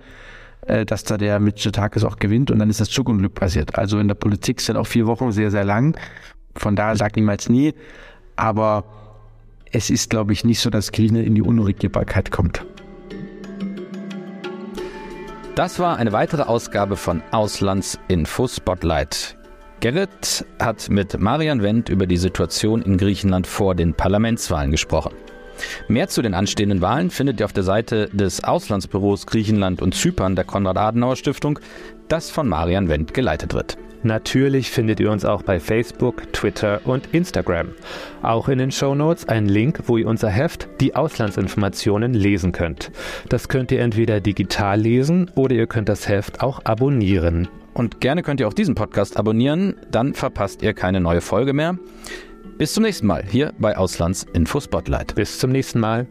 äh, 0.66 0.86
dass 0.88 1.04
da 1.04 1.18
der 1.18 1.40
Mitteltag 1.40 2.04
auch 2.04 2.18
gewinnt 2.18 2.50
und 2.50 2.58
dann 2.58 2.72
ist 2.72 2.82
das 2.82 2.90
Zugunglück 2.90 3.36
passiert. 3.36 3.78
Also 3.78 4.00
in 4.00 4.08
der 4.08 4.16
Politik 4.16 4.60
sind 4.60 4.76
auch 4.76 4.88
vier 4.88 5.06
Wochen 5.06 5.32
sehr, 5.32 5.52
sehr 5.52 5.64
lang. 5.64 5.96
Von 6.56 6.76
daher 6.76 6.96
sagt 6.96 7.16
niemals 7.16 7.48
nie. 7.48 7.76
Aber 8.36 8.86
es 9.72 9.92
ist, 9.92 10.10
glaube 10.10 10.34
ich, 10.34 10.44
nicht 10.44 10.60
so, 10.60 10.72
dass 10.72 10.92
Griechenland 10.92 11.28
in 11.28 11.36
die 11.36 11.44
Unregierbarkeit 11.44 12.32
kommt. 12.32 12.66
Das 15.56 15.80
war 15.80 15.98
eine 15.98 16.14
weitere 16.14 16.44
Ausgabe 16.44 16.96
von 16.96 17.22
Auslandsinfo 17.32 18.48
Spotlight. 18.48 19.36
Gerrit 19.82 20.46
hat 20.62 20.90
mit 20.90 21.20
Marian 21.20 21.62
Wendt 21.62 21.90
über 21.90 22.08
die 22.08 22.16
Situation 22.16 22.82
in 22.82 22.98
Griechenland 22.98 23.48
vor 23.48 23.76
den 23.76 23.94
Parlamentswahlen 23.94 24.72
gesprochen. 24.72 25.14
Mehr 25.90 26.08
zu 26.08 26.22
den 26.22 26.34
anstehenden 26.34 26.80
Wahlen 26.80 27.10
findet 27.10 27.42
ihr 27.42 27.46
auf 27.46 27.54
der 27.54 27.64
Seite 27.64 28.08
des 28.14 28.46
Auslandsbüros 28.46 29.28
Griechenland 29.28 29.82
und 29.82 29.94
Zypern 29.94 30.38
der 30.38 30.46
Konrad-Adenauer-Stiftung, 30.46 31.60
das 32.08 32.30
von 32.30 32.48
Marian 32.48 32.88
Wendt 32.88 33.14
geleitet 33.14 33.54
wird. 33.54 33.78
Natürlich 34.04 34.72
findet 34.72 35.00
ihr 35.00 35.12
uns 35.12 35.26
auch 35.26 35.44
bei 35.44 35.60
Facebook, 35.60 36.32
Twitter 36.34 36.82
und 36.86 37.14
Instagram. 37.14 37.70
Auch 38.22 38.50
in 38.50 38.58
den 38.58 38.72
Show 38.72 38.96
Notes 38.96 39.28
ein 39.28 39.48
Link, 39.48 39.82
wo 39.86 39.98
ihr 39.98 40.08
unser 40.08 40.30
Heft 40.30 40.68
Die 40.80 40.96
Auslandsinformationen 40.96 42.14
lesen 42.14 42.52
könnt. 42.52 42.92
Das 43.30 43.48
könnt 43.48 43.72
ihr 43.72 43.82
entweder 43.82 44.20
digital 44.20 44.80
lesen 44.80 45.30
oder 45.36 45.56
ihr 45.56 45.68
könnt 45.68 45.90
das 45.90 46.08
Heft 46.08 46.42
auch 46.42 46.62
abonnieren. 46.66 47.48
Und 47.74 48.02
gerne 48.02 48.24
könnt 48.24 48.40
ihr 48.40 48.48
auch 48.48 48.54
diesen 48.54 48.76
Podcast 48.76 49.18
abonnieren, 49.18 49.76
dann 49.92 50.14
verpasst 50.14 50.62
ihr 50.62 50.74
keine 50.74 51.00
neue 51.00 51.22
Folge 51.22 51.54
mehr. 51.54 51.78
Bis 52.58 52.74
zum 52.74 52.84
nächsten 52.84 53.08
Mal 53.08 53.24
hier 53.24 53.54
bei 53.60 53.78
Auslandsinfo 53.78 54.60
Spotlight. 54.60 55.16
Bis 55.16 55.40
zum 55.40 55.52
nächsten 55.52 55.80
Mal. 55.80 56.08